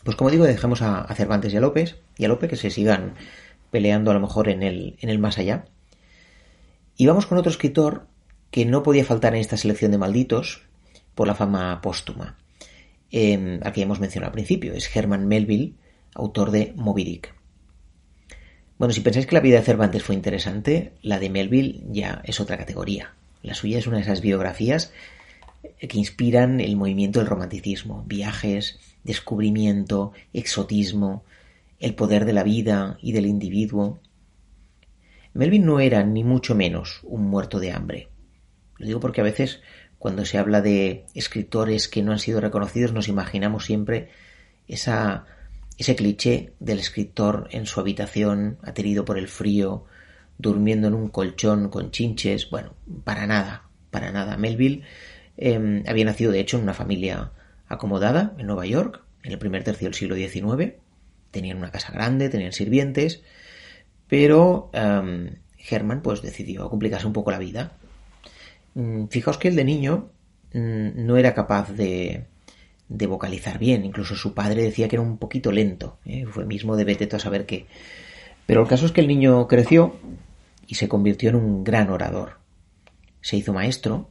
Pues 0.04 0.16
como 0.16 0.30
digo, 0.30 0.44
dejemos 0.44 0.82
a, 0.82 1.06
Cervantes 1.14 1.52
y 1.52 1.56
a 1.56 1.60
López 1.60 1.96
y 2.16 2.24
a 2.24 2.28
Lope 2.28 2.48
que 2.48 2.56
se 2.56 2.70
sigan 2.70 3.14
peleando 3.70 4.10
a 4.10 4.14
lo 4.14 4.20
mejor 4.20 4.48
en 4.48 4.62
el, 4.62 4.96
en 5.00 5.10
el 5.10 5.18
más 5.18 5.38
allá. 5.38 5.66
Y 6.96 7.06
vamos 7.06 7.26
con 7.26 7.38
otro 7.38 7.50
escritor 7.50 8.06
que 8.50 8.64
no 8.64 8.82
podía 8.82 9.04
faltar 9.04 9.34
en 9.34 9.40
esta 9.40 9.56
selección 9.56 9.90
de 9.92 9.98
malditos 9.98 10.62
por 11.14 11.26
la 11.26 11.34
fama 11.34 11.80
póstuma. 11.80 12.38
Eh, 13.12 13.60
aquí 13.62 13.82
hemos 13.82 14.00
mencionado 14.00 14.28
al 14.28 14.34
principio, 14.34 14.72
es 14.72 14.94
Herman 14.94 15.26
Melville, 15.26 15.74
autor 16.14 16.50
de 16.50 16.72
Moby 16.76 17.04
Dick. 17.04 17.34
Bueno, 18.78 18.94
si 18.94 19.00
pensáis 19.02 19.26
que 19.26 19.34
la 19.34 19.40
vida 19.40 19.58
de 19.58 19.64
Cervantes 19.64 20.02
fue 20.02 20.14
interesante, 20.14 20.94
la 21.02 21.18
de 21.18 21.28
Melville 21.28 21.82
ya 21.90 22.22
es 22.24 22.40
otra 22.40 22.56
categoría. 22.56 23.14
La 23.42 23.54
suya 23.54 23.78
es 23.78 23.86
una 23.86 23.96
de 23.96 24.04
esas 24.04 24.22
biografías 24.22 24.92
que 25.62 25.98
inspiran 25.98 26.60
el 26.60 26.76
movimiento 26.76 27.20
del 27.20 27.28
romanticismo, 27.28 28.04
viajes, 28.06 28.78
descubrimiento, 29.04 30.12
exotismo, 30.32 31.24
el 31.78 31.94
poder 31.94 32.24
de 32.24 32.32
la 32.32 32.42
vida 32.42 32.98
y 33.00 33.12
del 33.12 33.26
individuo, 33.26 34.00
Melvin 35.32 35.64
no 35.64 35.80
era 35.80 36.02
ni 36.02 36.24
mucho 36.24 36.54
menos 36.54 37.00
un 37.04 37.28
muerto 37.28 37.60
de 37.60 37.72
hambre. 37.72 38.08
Lo 38.78 38.86
digo 38.86 39.00
porque 39.00 39.20
a 39.20 39.24
veces 39.24 39.60
cuando 39.98 40.24
se 40.24 40.38
habla 40.38 40.60
de 40.60 41.06
escritores 41.14 41.88
que 41.88 42.02
no 42.02 42.12
han 42.12 42.18
sido 42.18 42.40
reconocidos 42.40 42.92
nos 42.92 43.08
imaginamos 43.08 43.64
siempre 43.64 44.08
esa, 44.66 45.26
ese 45.78 45.94
cliché 45.94 46.54
del 46.58 46.78
escritor 46.78 47.48
en 47.52 47.66
su 47.66 47.80
habitación, 47.80 48.58
aterido 48.62 49.04
por 49.04 49.18
el 49.18 49.28
frío, 49.28 49.84
durmiendo 50.38 50.88
en 50.88 50.94
un 50.94 51.08
colchón 51.08 51.68
con 51.68 51.90
chinches. 51.90 52.50
Bueno, 52.50 52.74
para 53.04 53.26
nada, 53.26 53.68
para 53.90 54.10
nada. 54.10 54.36
Melville 54.36 54.82
em, 55.40 55.82
había 55.86 56.04
nacido 56.04 56.30
de 56.30 56.40
hecho 56.40 56.56
en 56.56 56.62
una 56.62 56.74
familia 56.74 57.32
acomodada 57.66 58.34
en 58.38 58.46
Nueva 58.46 58.66
York, 58.66 59.02
en 59.22 59.32
el 59.32 59.38
primer 59.38 59.64
tercio 59.64 59.86
del 59.86 59.94
siglo 59.94 60.14
XIX. 60.14 60.74
Tenían 61.30 61.58
una 61.58 61.70
casa 61.70 61.92
grande, 61.92 62.28
tenían 62.28 62.52
sirvientes, 62.52 63.22
pero 64.08 64.70
um, 64.74 65.28
Herman 65.68 66.02
pues 66.02 66.22
decidió 66.22 66.68
complicarse 66.68 67.06
un 67.06 67.12
poco 67.12 67.30
la 67.30 67.38
vida. 67.38 67.72
Mm, 68.74 69.06
fijaos 69.06 69.38
que 69.38 69.48
el 69.48 69.56
de 69.56 69.64
niño 69.64 70.10
mm, 70.52 71.06
no 71.06 71.16
era 71.16 71.34
capaz 71.34 71.72
de, 71.72 72.26
vocalizar 72.88 73.58
bien, 73.58 73.84
incluso 73.84 74.16
su 74.16 74.34
padre 74.34 74.62
decía 74.62 74.88
que 74.88 74.96
era 74.96 75.02
un 75.02 75.18
poquito 75.18 75.52
lento, 75.52 75.98
¿eh? 76.04 76.26
fue 76.26 76.44
mismo 76.44 76.76
de 76.76 76.84
vete 76.84 77.14
a 77.14 77.20
saber 77.20 77.46
qué. 77.46 77.66
Pero 78.46 78.62
el 78.62 78.68
caso 78.68 78.86
es 78.86 78.92
que 78.92 79.00
el 79.00 79.06
niño 79.06 79.46
creció 79.46 79.96
y 80.66 80.74
se 80.74 80.88
convirtió 80.88 81.30
en 81.30 81.36
un 81.36 81.62
gran 81.62 81.90
orador. 81.90 82.38
Se 83.20 83.36
hizo 83.36 83.52
maestro, 83.52 84.10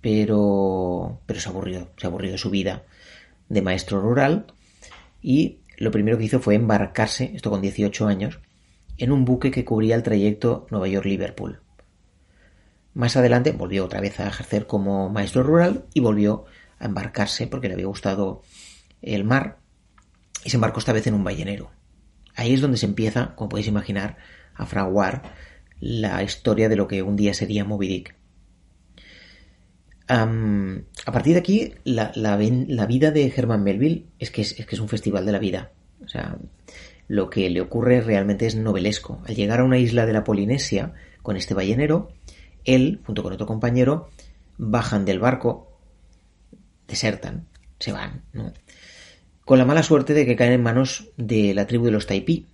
pero, 0.00 1.20
pero 1.26 1.40
se 1.40 1.48
aburrió, 1.48 1.90
se 1.96 2.06
aburrió 2.06 2.32
de 2.32 2.38
su 2.38 2.50
vida 2.50 2.84
de 3.48 3.62
maestro 3.62 4.00
rural 4.00 4.46
y 5.22 5.58
lo 5.76 5.90
primero 5.90 6.18
que 6.18 6.24
hizo 6.24 6.40
fue 6.40 6.54
embarcarse, 6.54 7.32
esto 7.34 7.50
con 7.50 7.60
18 7.60 8.06
años, 8.06 8.40
en 8.96 9.12
un 9.12 9.24
buque 9.24 9.50
que 9.50 9.64
cubría 9.64 9.94
el 9.94 10.02
trayecto 10.02 10.66
Nueva 10.70 10.88
York-Liverpool. 10.88 11.60
Más 12.94 13.16
adelante 13.16 13.52
volvió 13.52 13.84
otra 13.84 14.00
vez 14.00 14.18
a 14.18 14.26
ejercer 14.26 14.66
como 14.66 15.08
maestro 15.08 15.44
rural 15.44 15.84
y 15.94 16.00
volvió 16.00 16.46
a 16.80 16.86
embarcarse 16.86 17.46
porque 17.46 17.68
le 17.68 17.74
había 17.74 17.86
gustado 17.86 18.42
el 19.02 19.24
mar 19.24 19.58
y 20.44 20.50
se 20.50 20.56
embarcó 20.56 20.80
esta 20.80 20.92
vez 20.92 21.06
en 21.06 21.14
un 21.14 21.24
ballenero. 21.24 21.70
Ahí 22.34 22.52
es 22.54 22.60
donde 22.60 22.76
se 22.76 22.86
empieza, 22.86 23.34
como 23.36 23.48
podéis 23.48 23.68
imaginar, 23.68 24.16
a 24.54 24.66
fraguar 24.66 25.22
la 25.80 26.22
historia 26.22 26.68
de 26.68 26.76
lo 26.76 26.88
que 26.88 27.02
un 27.02 27.16
día 27.16 27.34
sería 27.34 27.64
Moby 27.64 27.88
Dick. 27.88 28.17
A 30.08 31.12
partir 31.12 31.34
de 31.34 31.38
aquí, 31.38 31.74
la, 31.84 32.36
vida 32.36 33.10
de 33.10 33.32
Herman 33.34 33.62
Melville 33.62 34.06
es 34.18 34.30
que 34.30 34.42
es, 34.42 34.54
que 34.54 34.74
es 34.74 34.80
un 34.80 34.88
festival 34.88 35.26
de 35.26 35.32
la 35.32 35.38
vida. 35.38 35.70
O 36.02 36.08
sea, 36.08 36.38
lo 37.08 37.28
que 37.28 37.50
le 37.50 37.60
ocurre 37.60 38.00
realmente 38.00 38.46
es 38.46 38.54
novelesco. 38.54 39.22
Al 39.26 39.34
llegar 39.34 39.60
a 39.60 39.64
una 39.64 39.78
isla 39.78 40.06
de 40.06 40.12
la 40.12 40.24
Polinesia 40.24 40.94
con 41.22 41.36
este 41.36 41.54
ballenero, 41.54 42.10
él, 42.64 43.00
junto 43.04 43.22
con 43.22 43.32
otro 43.32 43.46
compañero, 43.46 44.08
bajan 44.56 45.04
del 45.04 45.18
barco, 45.18 45.78
desertan, 46.86 47.46
se 47.78 47.92
van, 47.92 48.22
¿no? 48.32 48.52
Con 49.44 49.58
la 49.58 49.64
mala 49.64 49.82
suerte 49.82 50.12
de 50.12 50.26
que 50.26 50.36
caen 50.36 50.52
en 50.52 50.62
manos 50.62 51.08
de 51.16 51.54
la 51.54 51.66
tribu 51.66 51.86
de 51.86 51.90
los 51.90 52.06
Taipí, 52.06 52.46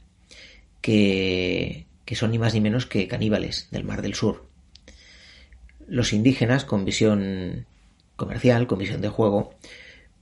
que, 0.80 1.86
que 2.04 2.14
son 2.14 2.30
ni 2.30 2.38
más 2.38 2.54
ni 2.54 2.60
menos 2.60 2.86
que 2.86 3.08
caníbales 3.08 3.68
del 3.70 3.84
Mar 3.84 4.02
del 4.02 4.14
Sur. 4.14 4.53
Los 5.94 6.12
indígenas, 6.12 6.64
con 6.64 6.84
visión 6.84 7.66
comercial, 8.16 8.66
con 8.66 8.80
visión 8.80 9.00
de 9.00 9.10
juego, 9.10 9.54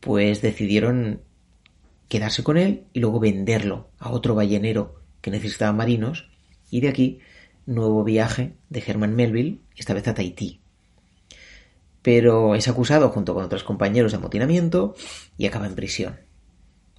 pues 0.01 0.43
decidieron 0.43 1.23
quedarse 2.11 2.45
con 2.45 2.59
él 2.59 2.85
y 2.93 3.01
luego 3.01 3.21
venderlo 3.21 3.89
a 3.99 4.11
otro 4.11 4.35
ballenero 4.35 5.01
que 5.23 5.31
necesitaba 5.31 5.73
marinos 5.73 6.29
y 6.71 6.83
de 6.83 6.91
aquí 6.91 7.21
nuevo 7.65 8.05
viaje 8.05 8.53
de 8.69 8.85
Herman 8.87 9.17
Melville, 9.17 9.61
esta 9.75 9.95
vez 9.95 10.07
a 10.09 10.13
Tahití. 10.13 10.61
Pero 12.03 12.55
es 12.55 12.69
acusado 12.69 13.09
junto 13.09 13.33
con 13.33 13.43
otros 13.43 13.65
compañeros 13.65 14.13
de 14.13 14.19
amotinamiento 14.19 14.95
y 15.39 15.47
acaba 15.47 15.67
en 15.67 15.75
prisión. 15.75 16.21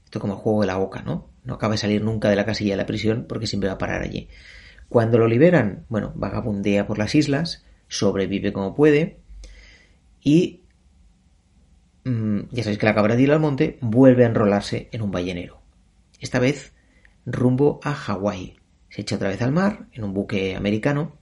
Esto 0.03 0.19
como 0.19 0.33
el 0.33 0.39
juego 0.39 0.61
de 0.61 0.67
la 0.67 0.77
boca, 0.77 1.03
¿no? 1.03 1.29
No 1.43 1.53
acaba 1.53 1.73
de 1.73 1.77
salir 1.77 2.01
nunca 2.01 2.27
de 2.27 2.35
la 2.35 2.45
casilla 2.45 2.73
de 2.73 2.77
la 2.77 2.87
prisión 2.87 3.27
porque 3.29 3.45
siempre 3.45 3.69
va 3.69 3.75
a 3.75 3.77
parar 3.77 4.01
allí. 4.01 4.29
Cuando 4.89 5.19
lo 5.19 5.27
liberan, 5.27 5.85
bueno, 5.89 6.11
vagabundea 6.15 6.87
por 6.87 6.97
las 6.97 7.13
islas, 7.13 7.63
sobrevive 7.93 8.53
como 8.53 8.75
puede 8.75 9.17
y 10.21 10.63
Mm, 12.05 12.49
ya 12.51 12.63
sabéis 12.63 12.79
que 12.79 12.85
la 12.85 12.95
cabra 12.95 13.15
de 13.15 13.31
al 13.31 13.39
monte 13.39 13.77
vuelve 13.81 14.23
a 14.23 14.27
enrolarse 14.27 14.89
en 14.91 15.01
un 15.01 15.11
ballenero. 15.11 15.61
Esta 16.19 16.39
vez 16.39 16.73
rumbo 17.25 17.79
a 17.83 17.93
Hawái. 17.93 18.57
Se 18.89 19.01
echa 19.01 19.15
otra 19.15 19.29
vez 19.29 19.41
al 19.41 19.51
mar 19.51 19.87
en 19.93 20.03
un 20.03 20.13
buque 20.13 20.55
americano 20.55 21.13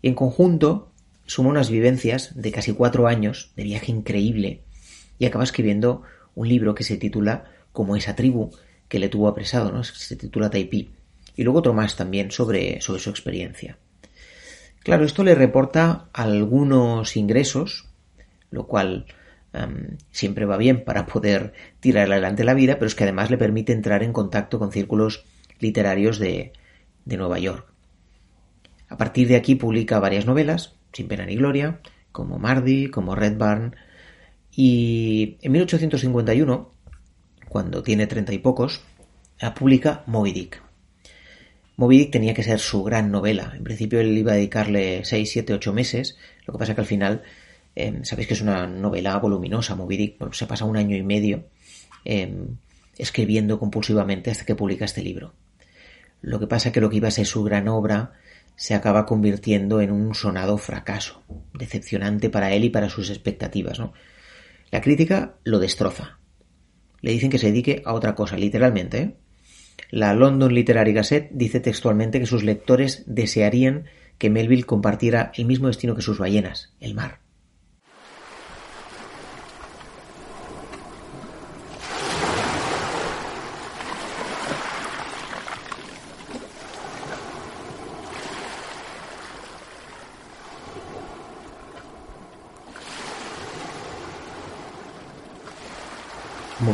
y 0.00 0.08
en 0.08 0.14
conjunto 0.14 0.92
suma 1.26 1.50
unas 1.50 1.70
vivencias 1.70 2.32
de 2.40 2.52
casi 2.52 2.72
cuatro 2.72 3.06
años 3.08 3.52
de 3.56 3.64
viaje 3.64 3.90
increíble 3.90 4.62
y 5.18 5.26
acaba 5.26 5.44
escribiendo 5.44 6.02
un 6.34 6.48
libro 6.48 6.74
que 6.74 6.84
se 6.84 6.96
titula 6.96 7.50
como 7.72 7.96
esa 7.96 8.14
tribu 8.14 8.50
que 8.88 8.98
le 8.98 9.08
tuvo 9.08 9.28
apresado, 9.28 9.72
¿no? 9.72 9.82
Se 9.82 10.16
titula 10.16 10.50
Taipí. 10.50 10.92
Y 11.36 11.42
luego 11.42 11.58
otro 11.58 11.74
más 11.74 11.96
también 11.96 12.30
sobre, 12.30 12.80
sobre 12.80 13.00
su 13.00 13.10
experiencia. 13.10 13.78
Claro, 14.84 15.04
esto 15.04 15.24
le 15.24 15.34
reporta 15.34 16.08
algunos 16.12 17.16
ingresos, 17.16 17.88
lo 18.50 18.66
cual 18.66 19.06
siempre 20.10 20.46
va 20.46 20.56
bien 20.56 20.84
para 20.84 21.06
poder 21.06 21.54
tirar 21.80 22.10
adelante 22.10 22.44
la 22.44 22.54
vida, 22.54 22.74
pero 22.74 22.86
es 22.86 22.94
que 22.94 23.04
además 23.04 23.30
le 23.30 23.38
permite 23.38 23.72
entrar 23.72 24.02
en 24.02 24.12
contacto 24.12 24.58
con 24.58 24.72
círculos 24.72 25.24
literarios 25.58 26.18
de, 26.18 26.52
de 27.04 27.16
Nueva 27.16 27.38
York. 27.38 27.66
A 28.88 28.96
partir 28.98 29.28
de 29.28 29.36
aquí 29.36 29.54
publica 29.54 30.00
varias 30.00 30.26
novelas, 30.26 30.74
sin 30.92 31.08
pena 31.08 31.24
ni 31.24 31.36
gloria, 31.36 31.80
como 32.12 32.38
Mardi, 32.38 32.90
como 32.90 33.14
Red 33.14 33.38
Barn, 33.38 33.76
y 34.50 35.38
en 35.40 35.52
1851, 35.52 36.70
cuando 37.48 37.82
tiene 37.82 38.06
treinta 38.06 38.34
y 38.34 38.38
pocos, 38.38 38.82
publica 39.56 40.02
Moby 40.06 40.32
Dick. 40.32 40.63
Moby 41.76 41.98
Dick 41.98 42.10
tenía 42.12 42.34
que 42.34 42.42
ser 42.42 42.60
su 42.60 42.84
gran 42.84 43.10
novela. 43.10 43.52
En 43.56 43.64
principio 43.64 44.00
él 44.00 44.16
iba 44.16 44.32
a 44.32 44.36
dedicarle 44.36 45.04
seis, 45.04 45.30
siete, 45.30 45.52
ocho 45.52 45.72
meses, 45.72 46.16
lo 46.46 46.52
que 46.52 46.58
pasa 46.58 46.74
que 46.74 46.80
al 46.80 46.86
final 46.86 47.22
Em, 47.74 48.04
sabéis 48.04 48.28
que 48.28 48.34
es 48.34 48.40
una 48.40 48.66
novela 48.66 49.18
voluminosa, 49.18 49.74
Moby 49.74 49.96
Dick, 49.96 50.32
se 50.32 50.46
pasa 50.46 50.64
un 50.64 50.76
año 50.76 50.96
y 50.96 51.02
medio 51.02 51.48
em, 52.04 52.56
escribiendo 52.98 53.58
compulsivamente 53.58 54.30
hasta 54.30 54.44
que 54.44 54.54
publica 54.54 54.84
este 54.84 55.02
libro. 55.02 55.34
Lo 56.22 56.38
que 56.38 56.46
pasa 56.46 56.72
que 56.72 56.80
lo 56.80 56.88
que 56.88 56.98
iba 56.98 57.08
a 57.08 57.10
ser 57.10 57.26
su 57.26 57.42
gran 57.42 57.68
obra 57.68 58.12
se 58.56 58.74
acaba 58.74 59.04
convirtiendo 59.04 59.80
en 59.80 59.90
un 59.90 60.14
sonado 60.14 60.58
fracaso, 60.58 61.24
decepcionante 61.52 62.30
para 62.30 62.52
él 62.52 62.64
y 62.64 62.70
para 62.70 62.88
sus 62.88 63.10
expectativas. 63.10 63.80
¿no? 63.80 63.92
La 64.70 64.80
crítica 64.80 65.34
lo 65.42 65.58
destroza. 65.58 66.20
Le 67.00 67.10
dicen 67.10 67.30
que 67.30 67.38
se 67.38 67.48
dedique 67.48 67.82
a 67.84 67.92
otra 67.92 68.14
cosa, 68.14 68.36
literalmente. 68.36 68.98
¿eh? 68.98 69.16
La 69.90 70.14
London 70.14 70.52
Literary 70.52 70.92
Gazette 70.92 71.30
dice 71.32 71.60
textualmente 71.60 72.20
que 72.20 72.26
sus 72.26 72.44
lectores 72.44 73.02
desearían 73.06 73.84
que 74.18 74.30
Melville 74.30 74.64
compartiera 74.64 75.32
el 75.36 75.44
mismo 75.44 75.68
destino 75.68 75.94
que 75.94 76.02
sus 76.02 76.18
ballenas, 76.18 76.72
el 76.80 76.94
mar. 76.94 77.23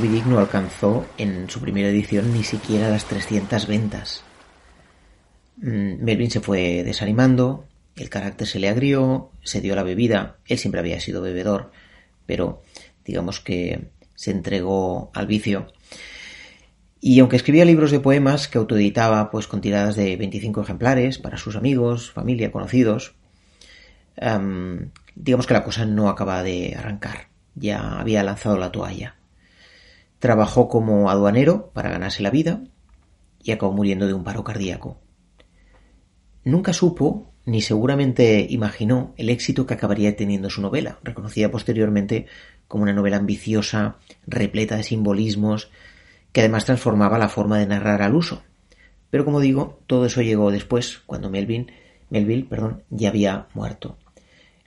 Moby 0.00 0.22
no 0.26 0.38
alcanzó 0.38 1.06
en 1.18 1.50
su 1.50 1.60
primera 1.60 1.88
edición 1.88 2.32
ni 2.32 2.42
siquiera 2.42 2.88
las 2.88 3.04
300 3.04 3.66
ventas. 3.66 4.24
Mm, 5.58 6.02
Melvin 6.02 6.30
se 6.30 6.40
fue 6.40 6.82
desanimando, 6.84 7.66
el 7.96 8.08
carácter 8.08 8.46
se 8.46 8.60
le 8.60 8.70
agrió, 8.70 9.30
se 9.42 9.60
dio 9.60 9.76
la 9.76 9.82
bebida, 9.82 10.38
él 10.46 10.56
siempre 10.56 10.80
había 10.80 11.00
sido 11.00 11.20
bebedor, 11.20 11.70
pero 12.24 12.62
digamos 13.04 13.40
que 13.40 13.90
se 14.14 14.30
entregó 14.30 15.10
al 15.12 15.26
vicio. 15.26 15.70
Y 16.98 17.20
aunque 17.20 17.36
escribía 17.36 17.66
libros 17.66 17.90
de 17.90 18.00
poemas 18.00 18.48
que 18.48 18.56
autoeditaba 18.56 19.30
pues 19.30 19.48
con 19.48 19.60
tiradas 19.60 19.96
de 19.96 20.16
25 20.16 20.62
ejemplares 20.62 21.18
para 21.18 21.36
sus 21.36 21.56
amigos, 21.56 22.10
familia, 22.10 22.50
conocidos, 22.50 23.16
digamos 25.14 25.46
que 25.46 25.54
la 25.54 25.64
cosa 25.64 25.84
no 25.84 26.08
acaba 26.08 26.42
de 26.42 26.74
arrancar. 26.74 27.28
Ya 27.54 28.00
había 28.00 28.22
lanzado 28.22 28.56
la 28.56 28.72
toalla. 28.72 29.19
Trabajó 30.20 30.68
como 30.68 31.10
aduanero 31.10 31.72
para 31.72 31.90
ganarse 31.90 32.22
la 32.22 32.30
vida 32.30 32.62
y 33.42 33.50
acabó 33.52 33.72
muriendo 33.72 34.06
de 34.06 34.14
un 34.14 34.22
paro 34.22 34.44
cardíaco. 34.44 35.00
Nunca 36.44 36.72
supo, 36.72 37.32
ni 37.44 37.62
seguramente 37.62 38.46
imaginó, 38.48 39.14
el 39.16 39.30
éxito 39.30 39.66
que 39.66 39.74
acabaría 39.74 40.16
teniendo 40.16 40.48
su 40.50 40.62
novela, 40.62 40.98
reconocida 41.02 41.50
posteriormente 41.50 42.26
como 42.68 42.84
una 42.84 42.92
novela 42.92 43.16
ambiciosa, 43.16 43.96
repleta 44.26 44.76
de 44.76 44.82
simbolismos, 44.82 45.70
que 46.32 46.40
además 46.40 46.64
transformaba 46.64 47.18
la 47.18 47.28
forma 47.28 47.58
de 47.58 47.66
narrar 47.66 48.02
al 48.02 48.14
uso. 48.14 48.42
Pero 49.10 49.24
como 49.24 49.40
digo, 49.40 49.80
todo 49.86 50.06
eso 50.06 50.22
llegó 50.22 50.50
después, 50.50 51.00
cuando 51.06 51.30
Melvin, 51.30 51.72
Melville 52.10 52.44
perdón, 52.44 52.84
ya 52.90 53.08
había 53.08 53.48
muerto. 53.54 53.98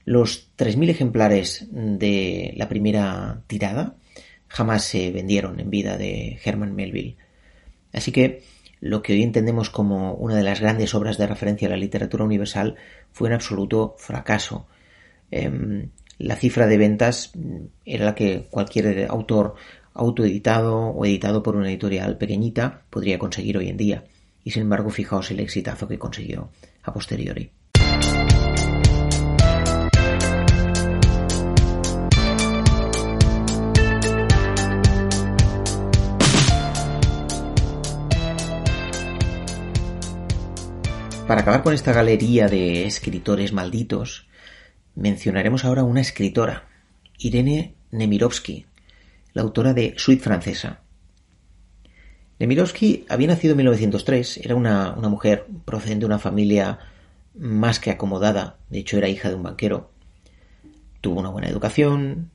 Los 0.05 0.49
3.000 0.57 0.89
ejemplares 0.89 1.67
de 1.71 2.53
la 2.57 2.67
primera 2.67 3.43
tirada 3.47 3.95
jamás 4.53 4.83
se 4.83 5.11
vendieron 5.11 5.59
en 5.59 5.71
vida 5.71 5.97
de 5.97 6.39
Herman 6.45 6.75
Melville. 6.75 7.17
Así 7.91 8.11
que 8.11 8.43
lo 8.81 9.01
que 9.01 9.13
hoy 9.13 9.23
entendemos 9.23 9.71
como 9.71 10.13
una 10.13 10.35
de 10.35 10.43
las 10.43 10.61
grandes 10.61 10.93
obras 10.93 11.17
de 11.17 11.25
referencia 11.25 11.67
a 11.67 11.71
la 11.71 11.77
literatura 11.77 12.23
universal 12.23 12.75
fue 13.11 13.29
un 13.29 13.33
absoluto 13.33 13.95
fracaso. 13.97 14.67
Em, 15.31 15.89
la 16.19 16.35
cifra 16.35 16.67
de 16.67 16.77
ventas 16.77 17.31
era 17.83 18.05
la 18.05 18.13
que 18.13 18.45
cualquier 18.51 19.07
autor 19.09 19.55
autoeditado 19.95 20.77
o 20.77 21.03
editado 21.03 21.41
por 21.41 21.55
una 21.55 21.69
editorial 21.69 22.19
pequeñita 22.19 22.83
podría 22.91 23.17
conseguir 23.17 23.57
hoy 23.57 23.69
en 23.69 23.77
día. 23.77 24.03
Y 24.43 24.51
sin 24.51 24.61
embargo, 24.61 24.91
fijaos 24.91 25.31
el 25.31 25.39
exitazo 25.39 25.87
que 25.87 25.97
consiguió 25.97 26.51
a 26.83 26.93
posteriori. 26.93 27.49
Para 41.33 41.41
acabar 41.41 41.63
con 41.63 41.73
esta 41.73 41.93
galería 41.93 42.47
de 42.47 42.85
escritores 42.85 43.53
malditos, 43.53 44.27
mencionaremos 44.93 45.65
ahora 45.65 45.83
una 45.83 45.99
escritora, 45.99 46.67
Irene 47.17 47.73
Nemirovsky, 47.89 48.67
la 49.33 49.41
autora 49.41 49.73
de 49.73 49.95
Suite 49.97 50.21
Francesa. 50.21 50.81
Nemirovsky 52.37 53.07
había 53.09 53.29
nacido 53.29 53.53
en 53.53 53.57
1903, 53.57 54.41
era 54.43 54.53
una, 54.53 54.93
una 54.93 55.09
mujer 55.09 55.47
procedente 55.65 56.01
de 56.01 56.05
una 56.05 56.19
familia 56.19 56.77
más 57.33 57.79
que 57.79 57.89
acomodada, 57.89 58.59
de 58.69 58.77
hecho 58.77 58.99
era 58.99 59.09
hija 59.09 59.29
de 59.29 59.35
un 59.35 59.41
banquero. 59.41 59.89
Tuvo 61.01 61.19
una 61.19 61.31
buena 61.31 61.49
educación, 61.49 62.29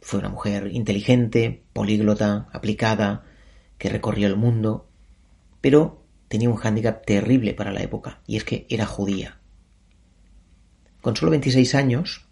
fue 0.00 0.20
una 0.20 0.28
mujer 0.28 0.68
inteligente, 0.72 1.64
políglota, 1.72 2.46
aplicada, 2.52 3.24
que 3.76 3.88
recorrió 3.88 4.28
el 4.28 4.36
mundo, 4.36 4.86
pero 5.60 6.05
tenía 6.28 6.48
un 6.48 6.56
hándicap 6.56 7.04
terrible 7.04 7.54
para 7.54 7.72
la 7.72 7.82
época, 7.82 8.20
y 8.26 8.36
es 8.36 8.44
que 8.44 8.66
era 8.68 8.86
judía. 8.86 9.38
Con 11.00 11.16
solo 11.16 11.30
26 11.30 11.74
años, 11.74 12.26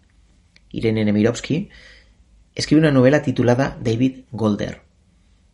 Irene 0.69 1.05
Nemirovsky 1.05 1.69
escribe 2.53 2.81
una 2.81 2.91
novela 2.91 3.21
titulada 3.21 3.77
David 3.81 4.25
Golder. 4.31 4.81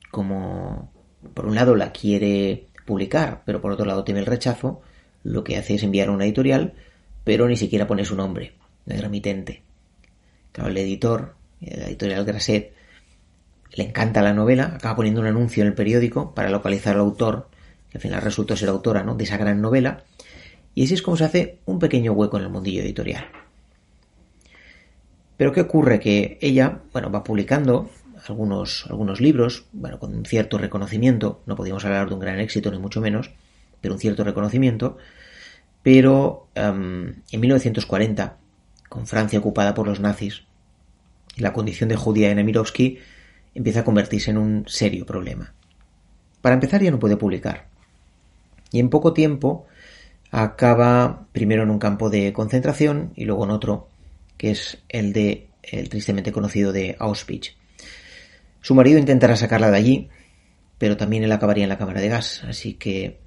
Como 0.09 0.91
por 1.33 1.45
un 1.45 1.55
lado 1.55 1.75
la 1.75 1.91
quiere 1.91 2.67
publicar, 2.85 3.43
pero 3.45 3.61
por 3.61 3.71
otro 3.71 3.85
lado 3.85 4.03
teme 4.03 4.19
el 4.19 4.25
rechazo, 4.25 4.81
lo 5.23 5.43
que 5.43 5.57
hace 5.57 5.75
es 5.75 5.83
enviar 5.83 6.09
a 6.09 6.11
una 6.11 6.25
editorial, 6.25 6.73
pero 7.23 7.47
ni 7.47 7.55
siquiera 7.55 7.87
pone 7.87 8.05
su 8.05 8.15
nombre, 8.15 8.53
el 8.87 9.01
remitente. 9.01 9.61
Claro, 10.51 10.71
el 10.71 10.77
editor, 10.77 11.35
la 11.61 11.87
editorial 11.87 12.25
Grasset, 12.25 12.73
le 13.73 13.83
encanta 13.83 14.21
la 14.21 14.33
novela, 14.33 14.73
acaba 14.75 14.95
poniendo 14.95 15.21
un 15.21 15.27
anuncio 15.27 15.61
en 15.61 15.67
el 15.67 15.75
periódico 15.75 16.33
para 16.33 16.49
localizar 16.49 16.95
al 16.95 17.01
autor 17.01 17.49
al 17.93 18.01
final 18.01 18.21
resultó 18.21 18.55
ser 18.55 18.69
autora 18.69 19.03
¿no? 19.03 19.15
de 19.15 19.23
esa 19.23 19.37
gran 19.37 19.61
novela, 19.61 20.03
y 20.73 20.85
así 20.85 20.93
es 20.93 21.01
como 21.01 21.17
se 21.17 21.25
hace 21.25 21.59
un 21.65 21.79
pequeño 21.79 22.13
hueco 22.13 22.37
en 22.37 22.43
el 22.43 22.49
mundillo 22.49 22.81
editorial. 22.81 23.25
Pero 25.37 25.51
¿qué 25.51 25.61
ocurre? 25.61 25.99
Que 25.99 26.37
ella, 26.41 26.81
bueno, 26.93 27.11
va 27.11 27.23
publicando 27.23 27.89
algunos, 28.27 28.85
algunos 28.89 29.19
libros, 29.19 29.65
bueno, 29.73 29.99
con 29.99 30.13
un 30.13 30.25
cierto 30.25 30.57
reconocimiento, 30.57 31.41
no 31.45 31.55
podíamos 31.55 31.83
hablar 31.85 32.07
de 32.07 32.13
un 32.13 32.19
gran 32.19 32.39
éxito 32.39 32.71
ni 32.71 32.77
mucho 32.77 33.01
menos, 33.01 33.31
pero 33.81 33.95
un 33.95 33.99
cierto 33.99 34.23
reconocimiento, 34.23 34.97
pero 35.83 36.47
em, 36.55 37.15
en 37.31 37.39
1940, 37.39 38.37
con 38.87 39.07
Francia 39.07 39.39
ocupada 39.39 39.73
por 39.73 39.87
los 39.87 39.99
nazis, 39.99 40.43
la 41.37 41.53
condición 41.53 41.89
de 41.89 41.95
judía 41.95 42.29
en 42.29 42.39
Emirovsky 42.39 42.99
empieza 43.55 43.81
a 43.81 43.83
convertirse 43.83 44.31
en 44.31 44.37
un 44.37 44.65
serio 44.67 45.05
problema. 45.05 45.53
Para 46.41 46.55
empezar 46.55 46.81
ya 46.81 46.91
no 46.91 46.99
puede 46.99 47.17
publicar. 47.17 47.67
Y 48.71 48.79
en 48.79 48.89
poco 48.89 49.13
tiempo 49.13 49.65
acaba 50.31 51.27
primero 51.33 51.63
en 51.63 51.69
un 51.69 51.79
campo 51.79 52.09
de 52.09 52.31
concentración 52.33 53.11
y 53.15 53.25
luego 53.25 53.43
en 53.43 53.51
otro, 53.51 53.89
que 54.37 54.51
es 54.51 54.79
el 54.89 55.13
de 55.13 55.47
el 55.63 55.89
tristemente 55.89 56.31
conocido 56.31 56.71
de 56.71 56.95
Auschwitz. 56.99 57.55
Su 58.61 58.75
marido 58.75 58.97
intentará 58.97 59.35
sacarla 59.35 59.71
de 59.71 59.77
allí, 59.77 60.09
pero 60.77 60.97
también 60.97 61.23
él 61.23 61.31
acabaría 61.31 61.63
en 61.63 61.69
la 61.69 61.77
cámara 61.77 62.01
de 62.01 62.09
gas, 62.09 62.43
así 62.47 62.73
que 62.73 63.19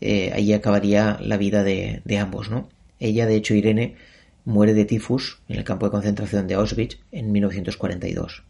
eh, 0.00 0.32
allí 0.34 0.52
acabaría 0.52 1.18
la 1.20 1.36
vida 1.36 1.62
de, 1.62 2.02
de, 2.04 2.18
ambos, 2.18 2.50
¿no? 2.50 2.68
Ella, 2.98 3.26
de 3.26 3.36
hecho, 3.36 3.54
Irene, 3.54 3.96
muere 4.44 4.74
de 4.74 4.84
tifus 4.84 5.40
en 5.48 5.58
el 5.58 5.64
campo 5.64 5.86
de 5.86 5.92
concentración 5.92 6.46
de 6.46 6.54
Auschwitz 6.54 6.98
en 7.12 7.30
1942. 7.30 8.42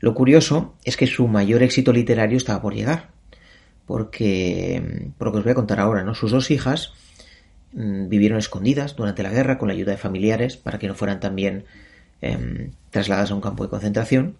Lo 0.00 0.14
curioso 0.14 0.74
es 0.84 0.96
que 0.96 1.06
su 1.06 1.26
mayor 1.26 1.62
éxito 1.62 1.92
literario 1.92 2.36
estaba 2.36 2.60
por 2.60 2.74
llegar, 2.74 3.10
porque, 3.86 5.10
por 5.16 5.28
lo 5.28 5.32
que 5.32 5.38
os 5.38 5.44
voy 5.44 5.52
a 5.52 5.56
contar 5.56 5.80
ahora, 5.80 6.02
¿no? 6.02 6.14
Sus 6.14 6.32
dos 6.32 6.50
hijas 6.50 6.92
mm, 7.72 8.08
vivieron 8.08 8.38
escondidas 8.38 8.96
durante 8.96 9.22
la 9.22 9.30
guerra 9.30 9.58
con 9.58 9.68
la 9.68 9.74
ayuda 9.74 9.92
de 9.92 9.98
familiares 9.98 10.56
para 10.56 10.78
que 10.78 10.88
no 10.88 10.94
fueran 10.94 11.20
también 11.20 11.64
em, 12.20 12.72
trasladadas 12.90 13.30
a 13.30 13.34
un 13.34 13.40
campo 13.40 13.64
de 13.64 13.70
concentración 13.70 14.36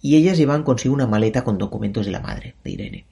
y 0.00 0.16
ellas 0.16 0.38
llevaban 0.38 0.62
consigo 0.62 0.94
una 0.94 1.06
maleta 1.06 1.44
con 1.44 1.58
documentos 1.58 2.06
de 2.06 2.12
la 2.12 2.20
madre, 2.20 2.54
de 2.62 2.70
Irene. 2.70 3.04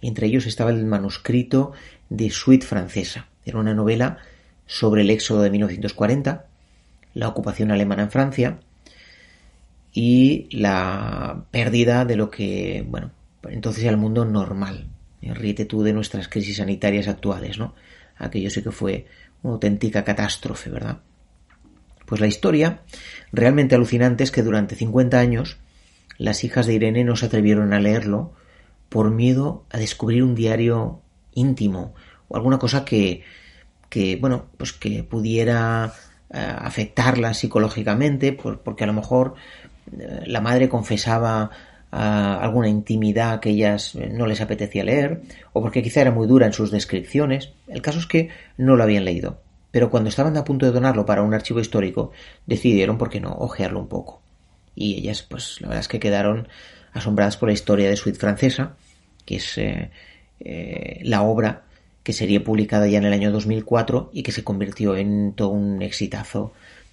Y 0.00 0.08
entre 0.08 0.26
ellos 0.26 0.46
estaba 0.46 0.70
el 0.70 0.86
manuscrito 0.86 1.72
de 2.08 2.30
Suite 2.30 2.66
francesa. 2.66 3.26
Era 3.44 3.58
una 3.58 3.74
novela 3.74 4.18
sobre 4.66 5.02
el 5.02 5.10
éxodo 5.10 5.42
de 5.42 5.50
1940, 5.50 6.46
la 7.14 7.28
ocupación 7.28 7.70
alemana 7.70 8.04
en 8.04 8.10
Francia 8.10 8.60
y 9.92 10.48
la 10.50 11.44
pérdida 11.50 12.04
de 12.04 12.16
lo 12.16 12.30
que, 12.30 12.86
bueno, 12.88 13.10
entonces 13.48 13.82
era 13.82 13.92
el 13.92 13.98
mundo 13.98 14.24
normal, 14.24 14.86
Ríete 15.22 15.64
tú 15.64 15.82
de 15.82 15.92
nuestras 15.92 16.28
crisis 16.28 16.56
sanitarias 16.56 17.08
actuales, 17.08 17.58
¿no? 17.58 17.74
Aquello 18.16 18.50
sí 18.50 18.62
que 18.62 18.72
fue 18.72 19.06
una 19.42 19.54
auténtica 19.54 20.04
catástrofe, 20.04 20.70
¿verdad? 20.70 21.00
Pues 22.06 22.20
la 22.20 22.26
historia 22.26 22.80
realmente 23.32 23.74
alucinante 23.74 24.24
es 24.24 24.30
que 24.30 24.42
durante 24.42 24.74
50 24.74 25.18
años 25.18 25.58
las 26.18 26.44
hijas 26.44 26.66
de 26.66 26.74
Irene 26.74 27.04
no 27.04 27.16
se 27.16 27.26
atrevieron 27.26 27.72
a 27.72 27.80
leerlo 27.80 28.32
por 28.88 29.10
miedo 29.10 29.64
a 29.70 29.78
descubrir 29.78 30.22
un 30.22 30.34
diario 30.34 31.00
íntimo 31.32 31.94
o 32.28 32.36
alguna 32.36 32.58
cosa 32.58 32.84
que, 32.84 33.22
que, 33.88 34.16
bueno, 34.16 34.46
pues 34.56 34.72
que 34.72 35.02
pudiera 35.02 35.92
eh, 36.32 36.54
afectarla 36.58 37.34
psicológicamente, 37.34 38.32
porque 38.32 38.84
a 38.84 38.86
lo 38.86 38.92
mejor 38.92 39.34
eh, 39.98 40.22
la 40.26 40.40
madre 40.40 40.68
confesaba 40.68 41.50
alguna 41.90 42.68
intimidad 42.68 43.40
que 43.40 43.50
ellas 43.50 43.94
eh, 43.96 44.10
no 44.12 44.26
les 44.26 44.40
apetecía 44.40 44.84
leer, 44.84 45.22
o 45.52 45.60
porque 45.60 45.82
quizá 45.82 46.02
era 46.02 46.10
muy 46.10 46.26
dura 46.26 46.46
en 46.46 46.52
sus 46.52 46.70
descripciones. 46.70 47.52
El 47.68 47.82
caso 47.82 47.98
es 47.98 48.06
que 48.06 48.28
no 48.56 48.76
lo 48.76 48.82
habían 48.82 49.04
leído, 49.04 49.40
pero 49.70 49.90
cuando 49.90 50.08
estaban 50.08 50.36
a 50.36 50.44
punto 50.44 50.66
de 50.66 50.72
donarlo 50.72 51.04
para 51.04 51.22
un 51.22 51.34
archivo 51.34 51.60
histórico, 51.60 52.12
decidieron, 52.46 52.98
¿por 52.98 53.10
qué 53.10 53.20
no?, 53.20 53.32
ojearlo 53.32 53.80
un 53.80 53.88
poco. 53.88 54.22
Y 54.74 54.98
ellas, 54.98 55.22
pues 55.22 55.60
la 55.60 55.68
verdad 55.68 55.80
es 55.80 55.88
que 55.88 56.00
quedaron 56.00 56.48
asombradas 56.92 57.36
por 57.36 57.48
la 57.48 57.54
historia 57.54 57.88
de 57.88 57.96
Suite 57.96 58.18
Francesa, 58.18 58.76
que 59.24 59.36
es 59.36 59.58
eh, 59.58 59.90
eh, 60.40 61.00
la 61.02 61.22
obra 61.22 61.64
que 62.02 62.12
sería 62.12 62.42
publicada 62.42 62.86
ya 62.86 62.98
en 62.98 63.04
el 63.04 63.12
año 63.12 63.30
2004 63.30 64.10
y 64.12 64.22
que 64.22 64.32
se 64.32 64.42
convirtió 64.44 64.96
en 64.96 65.34
todo 65.34 65.50
un 65.50 65.82
exitazo 65.82 66.52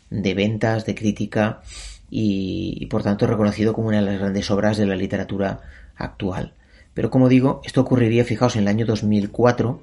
de 0.10 0.34
ventas, 0.34 0.86
de 0.86 0.96
crítica 0.96 1.62
y, 2.10 2.86
por 2.88 3.04
tanto 3.04 3.28
reconocido 3.28 3.74
como 3.74 3.90
una 3.90 4.00
de 4.00 4.06
las 4.06 4.20
grandes 4.20 4.50
obras 4.52 4.78
de 4.78 4.86
la 4.86 4.96
literatura 4.96 5.62
actual. 5.96 6.54
Pero 6.94 7.10
como 7.10 7.30
digo, 7.30 7.62
esto 7.64 7.82
ocurriría, 7.82 8.24
fijaos, 8.24 8.56
en 8.56 8.64
el 8.64 8.68
año 8.70 8.86
2004, 8.86 9.82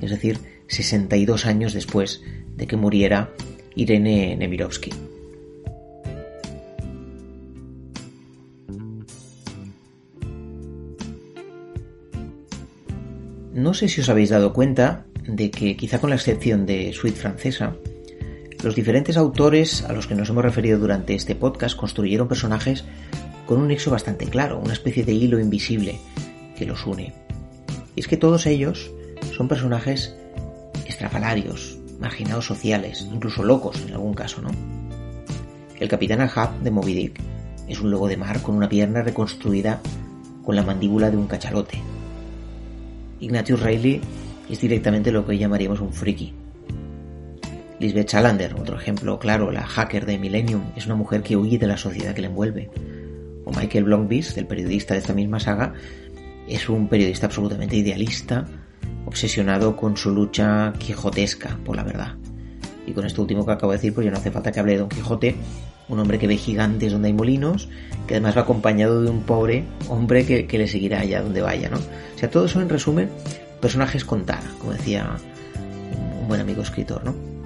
es 0.00 0.10
decir, 0.10 0.38
62 0.68 1.46
años 1.46 1.72
después 1.72 2.22
de 2.56 2.66
que 2.66 2.76
muriera 2.76 3.30
Irene 3.74 4.36
Nemirovsky. 4.36 4.90
No 13.52 13.74
sé 13.74 13.88
si 13.88 14.00
os 14.00 14.08
habéis 14.08 14.30
dado 14.30 14.52
cuenta 14.52 15.06
de 15.26 15.50
que, 15.50 15.76
quizá 15.76 16.00
con 16.00 16.10
la 16.10 16.16
excepción 16.16 16.64
de 16.64 16.92
Suite 16.92 17.18
Francesa, 17.18 17.74
los 18.62 18.74
diferentes 18.74 19.16
autores 19.16 19.84
a 19.84 19.92
los 19.92 20.06
que 20.06 20.14
nos 20.14 20.28
hemos 20.30 20.42
referido 20.42 20.78
durante 20.78 21.14
este 21.14 21.36
podcast 21.36 21.76
construyeron 21.76 22.26
personajes 22.26 22.84
con 23.46 23.58
un 23.60 23.68
nexo 23.68 23.90
bastante 23.90 24.26
claro, 24.26 24.58
una 24.58 24.72
especie 24.72 25.04
de 25.04 25.12
hilo 25.12 25.38
invisible 25.38 26.00
que 26.56 26.66
los 26.66 26.84
une. 26.84 27.14
Y 27.94 28.00
es 28.00 28.08
que 28.08 28.16
todos 28.16 28.46
ellos 28.46 28.90
son 29.36 29.48
personajes 29.48 30.16
estrafalarios, 30.86 31.78
marginados 32.00 32.46
sociales, 32.46 33.06
incluso 33.12 33.44
locos 33.44 33.80
en 33.86 33.94
algún 33.94 34.14
caso, 34.14 34.42
¿no? 34.42 34.50
El 35.78 35.88
capitán 35.88 36.20
Ahab 36.20 36.58
de 36.60 36.70
Moby 36.72 36.94
Dick 36.94 37.20
es 37.68 37.80
un 37.80 37.90
lobo 37.90 38.08
de 38.08 38.16
mar 38.16 38.42
con 38.42 38.56
una 38.56 38.68
pierna 38.68 39.02
reconstruida 39.02 39.80
con 40.44 40.56
la 40.56 40.64
mandíbula 40.64 41.10
de 41.10 41.16
un 41.16 41.28
cachalote. 41.28 41.80
Ignatius 43.20 43.60
Reilly 43.60 44.00
es 44.50 44.60
directamente 44.60 45.12
lo 45.12 45.24
que 45.24 45.32
hoy 45.32 45.38
llamaríamos 45.38 45.80
un 45.80 45.92
friki, 45.92 46.32
Lisbeth 47.80 48.10
Salander, 48.10 48.54
otro 48.54 48.76
ejemplo 48.76 49.18
claro, 49.20 49.52
la 49.52 49.62
hacker 49.62 50.04
de 50.04 50.18
Millennium, 50.18 50.72
es 50.74 50.86
una 50.86 50.96
mujer 50.96 51.22
que 51.22 51.36
huye 51.36 51.58
de 51.58 51.68
la 51.68 51.76
sociedad 51.76 52.12
que 52.12 52.22
le 52.22 52.26
envuelve. 52.26 52.70
O 53.44 53.52
Michael 53.52 53.84
Blomqvist, 53.84 54.36
el 54.36 54.46
periodista 54.46 54.94
de 54.94 55.00
esta 55.00 55.12
misma 55.12 55.38
saga, 55.38 55.74
es 56.48 56.68
un 56.68 56.88
periodista 56.88 57.26
absolutamente 57.26 57.76
idealista, 57.76 58.46
obsesionado 59.06 59.76
con 59.76 59.96
su 59.96 60.10
lucha 60.10 60.72
quijotesca 60.78 61.56
por 61.64 61.76
la 61.76 61.84
verdad. 61.84 62.16
Y 62.84 62.92
con 62.92 63.06
esto 63.06 63.22
último 63.22 63.46
que 63.46 63.52
acabo 63.52 63.70
de 63.72 63.78
decir, 63.78 63.94
pues 63.94 64.04
ya 64.04 64.10
no 64.10 64.18
hace 64.18 64.32
falta 64.32 64.50
que 64.50 64.58
hable 64.58 64.72
de 64.72 64.78
Don 64.78 64.88
Quijote, 64.88 65.36
un 65.88 66.00
hombre 66.00 66.18
que 66.18 66.26
ve 66.26 66.36
gigantes 66.36 66.92
donde 66.92 67.08
hay 67.08 67.14
molinos, 67.14 67.68
que 68.06 68.14
además 68.14 68.36
va 68.36 68.42
acompañado 68.42 69.02
de 69.02 69.10
un 69.10 69.22
pobre 69.22 69.64
hombre 69.88 70.26
que, 70.26 70.58
le 70.58 70.66
seguirá 70.66 71.00
allá 71.00 71.22
donde 71.22 71.42
vaya, 71.42 71.70
¿no? 71.70 71.76
O 71.76 72.18
sea, 72.18 72.28
todo 72.28 72.48
son 72.48 72.62
en 72.62 72.68
resumen 72.68 73.08
personajes 73.60 74.04
con 74.04 74.26
tara, 74.26 74.50
como 74.58 74.72
decía 74.72 75.16
un 76.20 76.28
buen 76.28 76.40
amigo 76.40 76.62
escritor, 76.62 77.04
¿no? 77.04 77.37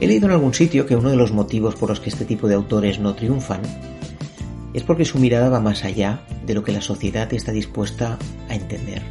He 0.00 0.06
leído 0.06 0.26
en 0.26 0.32
algún 0.32 0.54
sitio 0.54 0.86
que 0.86 0.96
uno 0.96 1.10
de 1.10 1.16
los 1.16 1.32
motivos 1.32 1.76
por 1.76 1.88
los 1.88 2.00
que 2.00 2.10
este 2.10 2.24
tipo 2.24 2.48
de 2.48 2.54
autores 2.54 2.98
no 2.98 3.14
triunfan 3.14 3.62
es 4.74 4.82
porque 4.82 5.04
su 5.04 5.18
mirada 5.18 5.48
va 5.48 5.60
más 5.60 5.84
allá 5.84 6.22
de 6.44 6.54
lo 6.54 6.64
que 6.64 6.72
la 6.72 6.80
sociedad 6.80 7.32
está 7.32 7.52
dispuesta 7.52 8.18
a 8.48 8.54
entender. 8.56 9.02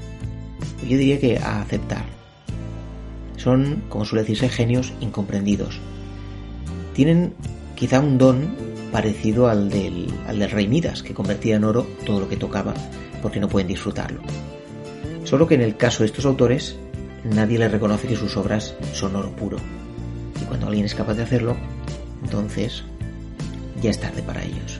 Yo 0.82 0.98
diría 0.98 1.20
que 1.20 1.38
a 1.38 1.62
aceptar. 1.62 2.04
Son, 3.38 3.84
como 3.88 4.04
suele 4.04 4.24
decirse, 4.24 4.50
genios 4.50 4.94
incomprendidos. 5.00 5.80
Tienen 6.94 7.34
quizá 7.76 8.02
un 8.02 8.18
don 8.18 8.56
parecido 8.92 9.48
al 9.48 9.70
del, 9.70 10.08
al 10.28 10.38
del 10.38 10.52
rey 10.52 10.68
Midas, 10.68 11.02
que 11.02 11.14
convertía 11.14 11.56
en 11.56 11.64
oro 11.64 11.88
todo 12.06 12.20
lo 12.20 12.30
que 12.30 12.38
tocaba 12.38 12.74
porque 13.22 13.40
no 13.40 13.48
pueden 13.48 13.70
disfrutarlo. 13.70 14.22
Solo 15.24 15.48
que 15.48 15.56
en 15.56 15.62
el 15.62 15.78
caso 15.78 16.04
de 16.04 16.08
estos 16.08 16.26
autores, 16.26 16.76
nadie 17.24 17.58
les 17.58 17.72
reconoce 17.72 18.08
que 18.08 18.18
sus 18.18 18.36
obras 18.36 18.76
son 18.92 19.16
oro 19.16 19.32
puro 19.32 19.58
cuando 20.64 20.70
alguien 20.70 20.86
es 20.86 20.96
capaz 20.96 21.16
de 21.16 21.24
hacerlo, 21.24 21.58
entonces 22.24 22.84
ya 23.82 23.90
es 23.90 24.00
tarde 24.00 24.24
para 24.24 24.46
ellos. 24.46 24.80